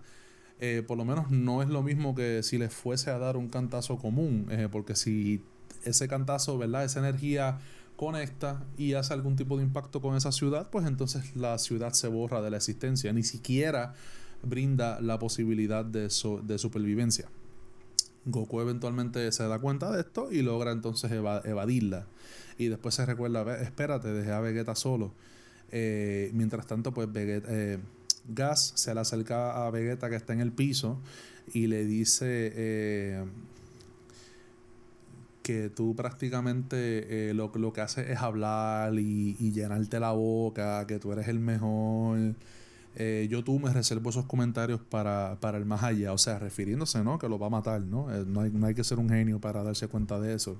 eh, 0.59 0.83
por 0.85 0.97
lo 0.97 1.05
menos 1.05 1.29
no 1.29 1.61
es 1.61 1.69
lo 1.69 1.83
mismo 1.83 2.15
que 2.15 2.41
si 2.43 2.57
les 2.57 2.73
fuese 2.73 3.11
a 3.11 3.19
dar 3.19 3.37
un 3.37 3.49
cantazo 3.49 3.97
común, 3.97 4.47
eh, 4.49 4.67
porque 4.71 4.95
si 4.95 5.43
ese 5.83 6.07
cantazo, 6.07 6.57
¿verdad? 6.57 6.83
Esa 6.83 6.99
energía 6.99 7.59
conecta 7.95 8.63
y 8.77 8.93
hace 8.93 9.13
algún 9.13 9.35
tipo 9.35 9.57
de 9.57 9.63
impacto 9.63 10.01
con 10.01 10.15
esa 10.15 10.31
ciudad, 10.31 10.69
pues 10.69 10.87
entonces 10.87 11.35
la 11.35 11.57
ciudad 11.57 11.93
se 11.93 12.07
borra 12.07 12.41
de 12.41 12.51
la 12.51 12.57
existencia, 12.57 13.13
ni 13.13 13.23
siquiera 13.23 13.93
brinda 14.43 14.99
la 15.01 15.19
posibilidad 15.19 15.85
de, 15.85 16.09
de 16.43 16.57
supervivencia. 16.57 17.27
Goku 18.25 18.59
eventualmente 18.59 19.31
se 19.31 19.47
da 19.47 19.59
cuenta 19.59 19.91
de 19.91 20.01
esto 20.01 20.31
y 20.31 20.41
logra 20.41 20.71
entonces 20.71 21.11
evadirla. 21.11 22.07
Y 22.57 22.67
después 22.67 22.95
se 22.95 23.05
recuerda, 23.05 23.61
espérate, 23.61 24.11
dejé 24.11 24.31
a 24.31 24.41
Vegeta 24.41 24.75
solo. 24.75 25.13
Eh, 25.71 26.31
mientras 26.33 26.65
tanto, 26.65 26.93
pues 26.93 27.11
Vegeta, 27.11 27.47
Gas 28.27 28.73
se 28.75 28.93
le 28.93 28.99
acerca 28.99 29.65
a 29.65 29.71
Vegeta 29.71 30.09
que 30.09 30.15
está 30.15 30.33
en 30.33 30.41
el 30.41 30.51
piso 30.51 30.99
y 31.53 31.67
le 31.67 31.85
dice 31.85 32.51
eh, 32.55 33.25
que 35.43 35.69
tú 35.69 35.95
prácticamente 35.95 37.29
eh, 37.29 37.33
lo, 37.33 37.51
lo, 37.55 37.71
que 37.71 37.81
haces 37.81 38.09
es 38.09 38.17
hablar 38.19 38.93
y, 38.95 39.33
llenarte 39.51 39.99
la 39.99 40.11
boca, 40.11 40.85
que 40.87 40.99
tú 40.99 41.13
eres 41.13 41.27
el 41.29 41.39
mejor. 41.39 42.35
Eh, 42.95 43.27
yo 43.29 43.43
tú 43.43 43.59
me 43.59 43.71
reservo 43.71 44.09
esos 44.09 44.25
comentarios 44.25 44.81
para, 44.81 45.37
el 45.41 45.65
más 45.65 45.83
allá, 45.83 46.11
o 46.13 46.17
sea, 46.17 46.39
refiriéndose, 46.39 47.03
¿no? 47.03 47.17
Que 47.19 47.29
lo 47.29 47.39
va 47.39 47.47
a 47.47 47.51
matar, 47.51 47.81
¿no? 47.81 48.07
no, 48.25 48.41
hay, 48.41 48.51
no 48.51 48.65
hay 48.65 48.73
que 48.73 48.83
ser 48.83 48.99
un 48.99 49.09
genio 49.09 49.39
para 49.39 49.63
darse 49.63 49.87
cuenta 49.87 50.19
de 50.19 50.33
eso. 50.33 50.57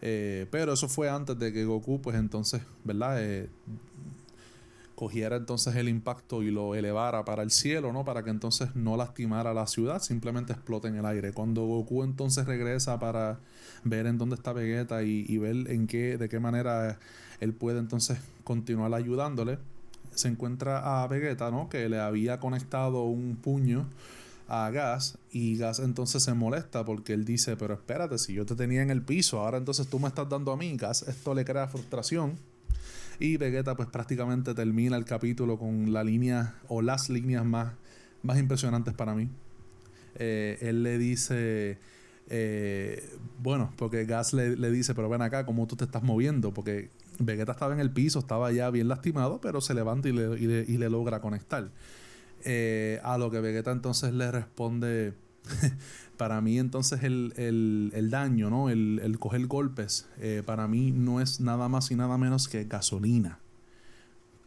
pero 0.00 0.74
eso 0.74 0.88
fue 0.88 1.08
antes 1.08 1.38
de 1.38 1.52
que 1.52 1.64
Goku, 1.64 2.00
pues 2.00 2.16
entonces, 2.16 2.62
¿verdad? 2.84 3.48
Cogiera 4.98 5.36
entonces 5.36 5.76
el 5.76 5.88
impacto 5.88 6.42
y 6.42 6.50
lo 6.50 6.74
elevara 6.74 7.24
para 7.24 7.44
el 7.44 7.52
cielo, 7.52 7.92
¿no? 7.92 8.04
Para 8.04 8.24
que 8.24 8.30
entonces 8.30 8.74
no 8.74 8.96
lastimara 8.96 9.54
la 9.54 9.68
ciudad, 9.68 10.02
simplemente 10.02 10.52
explote 10.52 10.88
en 10.88 10.96
el 10.96 11.06
aire. 11.06 11.32
Cuando 11.32 11.64
Goku 11.66 12.02
entonces 12.02 12.46
regresa 12.46 12.98
para 12.98 13.38
ver 13.84 14.06
en 14.06 14.18
dónde 14.18 14.34
está 14.34 14.52
Vegeta 14.52 15.04
y, 15.04 15.38
ver 15.38 15.70
en 15.70 15.86
qué, 15.86 16.18
de 16.18 16.28
qué 16.28 16.40
manera 16.40 16.98
él 17.38 17.54
puede 17.54 17.78
entonces 17.78 18.18
continuar 18.42 18.92
ayudándole, 18.92 19.60
se 20.16 20.26
encuentra 20.26 21.04
a 21.04 21.06
Vegeta, 21.06 21.52
¿no? 21.52 21.68
Que 21.68 21.88
le 21.88 22.00
había 22.00 22.40
conectado 22.40 23.04
un 23.04 23.36
puño 23.36 23.86
a 24.48 24.68
Gas 24.70 25.16
y 25.30 25.56
Gas 25.58 25.78
entonces 25.78 26.24
se 26.24 26.34
molesta 26.34 26.84
porque 26.84 27.12
él 27.12 27.24
dice, 27.24 27.56
pero 27.56 27.74
espérate, 27.74 28.18
si 28.18 28.34
yo 28.34 28.44
te 28.44 28.56
tenía 28.56 28.82
en 28.82 28.90
el 28.90 29.02
piso, 29.02 29.38
ahora 29.38 29.58
entonces 29.58 29.86
tú 29.86 30.00
me 30.00 30.08
estás 30.08 30.28
dando 30.28 30.50
a 30.50 30.56
mí, 30.56 30.76
Gas, 30.76 31.02
esto 31.02 31.34
le 31.34 31.44
crea 31.44 31.68
frustración 31.68 32.36
y 33.18 33.36
Vegeta 33.36 33.74
pues 33.74 33.88
prácticamente 33.88 34.54
termina 34.54 34.96
el 34.96 35.04
capítulo 35.04 35.58
con 35.58 35.92
la 35.92 36.04
línea 36.04 36.54
o 36.68 36.82
las 36.82 37.10
líneas 37.10 37.44
más, 37.44 37.74
más 38.22 38.38
impresionantes 38.38 38.94
para 38.94 39.14
mí. 39.14 39.28
Eh, 40.14 40.58
él 40.60 40.82
le 40.82 40.98
dice, 40.98 41.78
eh, 42.28 43.16
bueno, 43.42 43.72
porque 43.76 44.04
Gas 44.04 44.34
le, 44.34 44.70
dice, 44.70 44.94
pero 44.94 45.08
ven 45.08 45.22
acá, 45.22 45.46
¿cómo 45.46 45.66
tú 45.66 45.76
te 45.76 45.84
estás 45.84 46.02
moviendo? 46.02 46.52
Porque 46.52 46.90
Vegeta 47.18 47.52
estaba 47.52 47.72
en 47.72 47.80
el 47.80 47.90
piso, 47.90 48.20
estaba 48.20 48.52
ya 48.52 48.70
bien 48.70 48.88
lastimado, 48.88 49.40
pero 49.40 49.60
se 49.60 49.74
levanta 49.74 50.08
y 50.08 50.12
le, 50.12 50.38
y 50.38 50.78
le, 50.78 50.90
logra 50.90 51.20
conectar. 51.20 51.70
Eh, 52.44 53.00
a 53.02 53.18
lo 53.18 53.30
que 53.30 53.40
Vegeta 53.40 53.72
entonces 53.72 54.12
le 54.12 54.30
responde, 54.30 55.14
para 56.16 56.40
mí 56.40 56.58
entonces 56.58 57.02
el, 57.02 58.08
daño, 58.10 58.50
¿no? 58.50 58.68
El, 58.70 59.16
coger 59.18 59.46
golpes, 59.46 60.06
eh, 60.18 60.42
para 60.44 60.68
mí 60.68 60.92
no 60.92 61.20
es 61.20 61.40
nada 61.40 61.68
más 61.68 61.90
y 61.90 61.96
nada 61.96 62.18
menos 62.18 62.48
que 62.48 62.64
gasolina. 62.64 63.38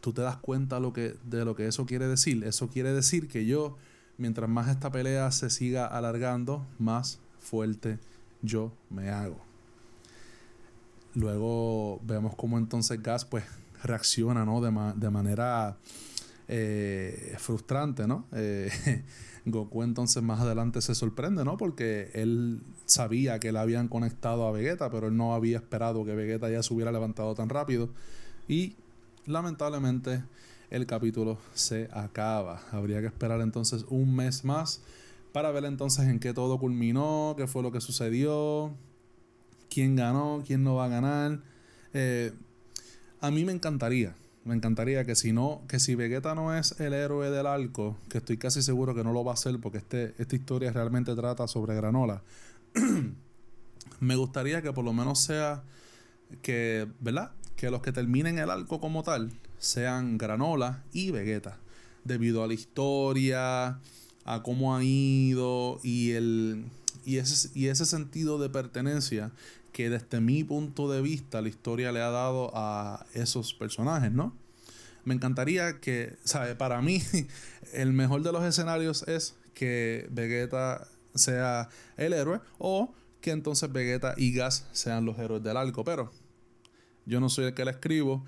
Tú 0.00 0.12
te 0.12 0.22
das 0.22 0.36
cuenta 0.36 0.80
lo 0.80 0.92
que, 0.92 1.14
de 1.24 1.44
lo 1.44 1.54
que 1.54 1.66
eso 1.66 1.86
quiere 1.86 2.08
decir. 2.08 2.44
Eso 2.44 2.68
quiere 2.68 2.92
decir 2.92 3.28
que 3.28 3.46
yo, 3.46 3.76
mientras 4.18 4.50
más 4.50 4.68
esta 4.68 4.90
pelea 4.90 5.30
se 5.30 5.48
siga 5.48 5.86
alargando, 5.86 6.66
más 6.78 7.20
fuerte 7.38 7.98
yo 8.42 8.72
me 8.90 9.10
hago. 9.10 9.40
Luego 11.14 12.00
vemos 12.04 12.34
cómo 12.34 12.58
entonces 12.58 13.02
Gas 13.02 13.24
pues 13.24 13.44
reacciona, 13.82 14.44
¿no? 14.44 14.60
De, 14.60 14.72
de 14.96 15.10
manera 15.10 15.76
eh, 16.54 17.34
frustrante, 17.38 18.06
¿no? 18.06 18.26
Eh, 18.32 18.70
Goku 19.46 19.82
entonces 19.82 20.22
más 20.22 20.38
adelante 20.38 20.82
se 20.82 20.94
sorprende, 20.94 21.46
¿no? 21.46 21.56
Porque 21.56 22.10
él 22.12 22.60
sabía 22.84 23.40
que 23.40 23.52
le 23.52 23.58
habían 23.58 23.88
conectado 23.88 24.46
a 24.46 24.52
Vegeta, 24.52 24.90
pero 24.90 25.06
él 25.06 25.16
no 25.16 25.34
había 25.34 25.56
esperado 25.56 26.04
que 26.04 26.14
Vegeta 26.14 26.50
ya 26.50 26.62
se 26.62 26.74
hubiera 26.74 26.92
levantado 26.92 27.34
tan 27.34 27.48
rápido. 27.48 27.88
Y 28.48 28.76
lamentablemente 29.24 30.24
el 30.68 30.84
capítulo 30.84 31.38
se 31.54 31.88
acaba. 31.90 32.60
Habría 32.70 33.00
que 33.00 33.06
esperar 33.06 33.40
entonces 33.40 33.86
un 33.88 34.14
mes 34.14 34.44
más 34.44 34.82
para 35.32 35.52
ver 35.52 35.64
entonces 35.64 36.06
en 36.06 36.20
qué 36.20 36.34
todo 36.34 36.58
culminó, 36.58 37.34
qué 37.38 37.46
fue 37.46 37.62
lo 37.62 37.72
que 37.72 37.80
sucedió, 37.80 38.74
quién 39.70 39.96
ganó, 39.96 40.42
quién 40.46 40.64
no 40.64 40.74
va 40.74 40.84
a 40.84 40.88
ganar. 40.88 41.40
Eh, 41.94 42.32
a 43.22 43.30
mí 43.30 43.42
me 43.42 43.52
encantaría 43.52 44.14
me 44.44 44.54
encantaría 44.54 45.04
que 45.04 45.14
si 45.14 45.32
no, 45.32 45.62
que 45.68 45.78
si 45.78 45.94
Vegeta 45.94 46.34
no 46.34 46.56
es 46.56 46.80
el 46.80 46.92
héroe 46.92 47.30
del 47.30 47.46
arco, 47.46 47.96
que 48.08 48.18
estoy 48.18 48.38
casi 48.38 48.62
seguro 48.62 48.94
que 48.94 49.04
no 49.04 49.12
lo 49.12 49.24
va 49.24 49.34
a 49.34 49.36
ser 49.36 49.58
porque 49.60 49.78
este, 49.78 50.14
esta 50.18 50.34
historia 50.34 50.72
realmente 50.72 51.14
trata 51.14 51.46
sobre 51.46 51.74
Granola. 51.76 52.22
me 54.00 54.16
gustaría 54.16 54.62
que 54.62 54.72
por 54.72 54.84
lo 54.84 54.92
menos 54.92 55.20
sea 55.20 55.62
que, 56.42 56.88
¿verdad? 57.00 57.32
Que 57.56 57.70
los 57.70 57.82
que 57.82 57.92
terminen 57.92 58.38
el 58.38 58.50
arco 58.50 58.80
como 58.80 59.02
tal 59.02 59.30
sean 59.58 60.18
Granola 60.18 60.82
y 60.92 61.12
Vegeta. 61.12 61.58
Debido 62.04 62.42
a 62.42 62.48
la 62.48 62.54
historia, 62.54 63.78
a 64.24 64.42
cómo 64.42 64.74
ha 64.74 64.82
ido 64.82 65.78
y 65.84 66.12
el 66.12 66.64
y 67.04 67.18
ese, 67.18 67.50
y 67.54 67.66
ese 67.66 67.86
sentido 67.86 68.38
de 68.38 68.48
pertenencia 68.48 69.32
que 69.72 69.90
desde 69.90 70.20
mi 70.20 70.44
punto 70.44 70.90
de 70.90 71.00
vista 71.02 71.40
la 71.40 71.48
historia 71.48 71.92
le 71.92 72.00
ha 72.00 72.10
dado 72.10 72.50
a 72.54 73.06
esos 73.14 73.54
personajes, 73.54 74.12
¿no? 74.12 74.36
Me 75.04 75.14
encantaría 75.14 75.80
que, 75.80 76.16
¿sabe? 76.24 76.54
Para 76.54 76.80
mí, 76.82 77.02
el 77.72 77.92
mejor 77.92 78.22
de 78.22 78.32
los 78.32 78.44
escenarios 78.44 79.02
es 79.08 79.34
que 79.54 80.06
Vegeta 80.10 80.86
sea 81.14 81.68
el 81.96 82.12
héroe 82.12 82.40
o 82.58 82.94
que 83.20 83.30
entonces 83.30 83.72
Vegeta 83.72 84.14
y 84.16 84.32
Gas 84.32 84.66
sean 84.72 85.04
los 85.04 85.18
héroes 85.18 85.42
del 85.42 85.56
arco, 85.56 85.84
pero 85.84 86.12
yo 87.06 87.20
no 87.20 87.28
soy 87.28 87.46
el 87.46 87.54
que 87.54 87.64
le 87.64 87.72
escribo. 87.72 88.24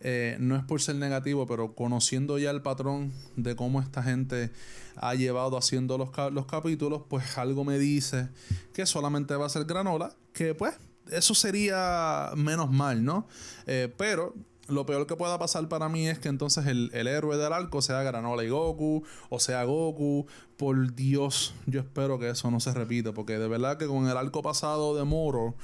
Eh, 0.00 0.36
no 0.40 0.56
es 0.56 0.64
por 0.64 0.82
ser 0.82 0.96
negativo, 0.96 1.46
pero 1.46 1.74
conociendo 1.74 2.38
ya 2.38 2.50
el 2.50 2.60
patrón 2.60 3.12
de 3.36 3.56
cómo 3.56 3.80
esta 3.80 4.02
gente 4.02 4.50
ha 4.94 5.14
llevado 5.14 5.56
haciendo 5.56 5.96
los, 5.96 6.10
los 6.32 6.44
capítulos, 6.44 7.02
pues 7.08 7.38
algo 7.38 7.64
me 7.64 7.78
dice 7.78 8.28
que 8.74 8.84
solamente 8.84 9.34
va 9.36 9.46
a 9.46 9.48
ser 9.48 9.64
granola, 9.64 10.14
que 10.36 10.54
pues 10.54 10.74
eso 11.10 11.34
sería 11.34 12.30
menos 12.36 12.70
mal, 12.70 13.02
¿no? 13.02 13.26
Eh, 13.66 13.92
pero 13.96 14.34
lo 14.68 14.84
peor 14.84 15.06
que 15.06 15.16
pueda 15.16 15.38
pasar 15.38 15.66
para 15.68 15.88
mí 15.88 16.06
es 16.08 16.18
que 16.18 16.28
entonces 16.28 16.66
el, 16.66 16.90
héroe 16.92 17.38
del 17.38 17.52
arco 17.52 17.80
sea 17.80 18.02
Granola 18.02 18.44
y 18.44 18.50
Goku, 18.50 19.02
o 19.30 19.40
sea 19.40 19.64
Goku. 19.64 20.26
Por 20.58 20.94
Dios, 20.94 21.54
yo 21.66 21.80
espero 21.80 22.18
que 22.18 22.30
eso 22.30 22.50
no 22.50 22.60
se 22.60 22.72
repita, 22.72 23.12
porque 23.12 23.38
de 23.38 23.48
verdad 23.48 23.78
que 23.78 23.86
con 23.86 24.08
el 24.08 24.16
arco 24.16 24.42
pasado 24.42 24.94
de 24.94 25.04
Moro, 25.04 25.54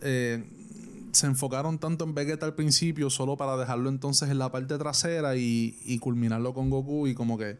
eh, 0.00 0.44
se 1.12 1.26
enfocaron 1.26 1.78
tanto 1.78 2.04
en 2.04 2.14
Vegeta 2.14 2.46
al 2.46 2.54
principio 2.54 3.10
solo 3.10 3.36
para 3.36 3.56
dejarlo 3.56 3.88
entonces 3.88 4.28
en 4.28 4.38
la 4.38 4.50
parte 4.50 4.76
trasera 4.76 5.36
y, 5.36 5.78
y 5.84 5.98
culminarlo 5.98 6.52
con 6.52 6.68
Goku 6.68 7.06
y 7.06 7.14
como 7.14 7.38
que, 7.38 7.58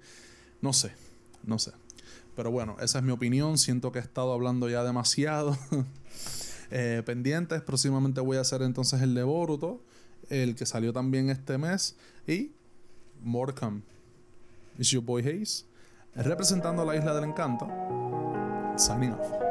no 0.60 0.72
sé, 0.72 0.92
no 1.44 1.60
sé. 1.60 1.72
Pero 2.36 2.50
bueno, 2.50 2.76
esa 2.80 2.98
es 2.98 3.04
mi 3.04 3.12
opinión. 3.12 3.56
Siento 3.56 3.90
que 3.90 3.98
he 3.98 4.02
estado 4.02 4.32
hablando 4.32 4.68
ya 4.68 4.84
demasiado. 4.84 5.56
Eh, 6.70 7.02
pendientes, 7.04 7.62
próximamente 7.62 8.20
voy 8.20 8.36
a 8.36 8.40
hacer 8.40 8.62
entonces 8.62 9.00
el 9.02 9.14
de 9.14 9.22
Boruto, 9.22 9.80
el 10.28 10.54
que 10.54 10.66
salió 10.66 10.92
también 10.92 11.30
este 11.30 11.58
mes. 11.58 11.96
Y 12.26 12.52
Morcom. 13.22 13.82
It's 14.78 14.90
your 14.90 15.02
boy 15.02 15.22
Hayes. 15.22 15.64
Representando 16.14 16.84
la 16.84 16.96
isla 16.96 17.14
del 17.14 17.24
encanto. 17.24 17.66
Signing 18.76 19.12
off. 19.12 19.45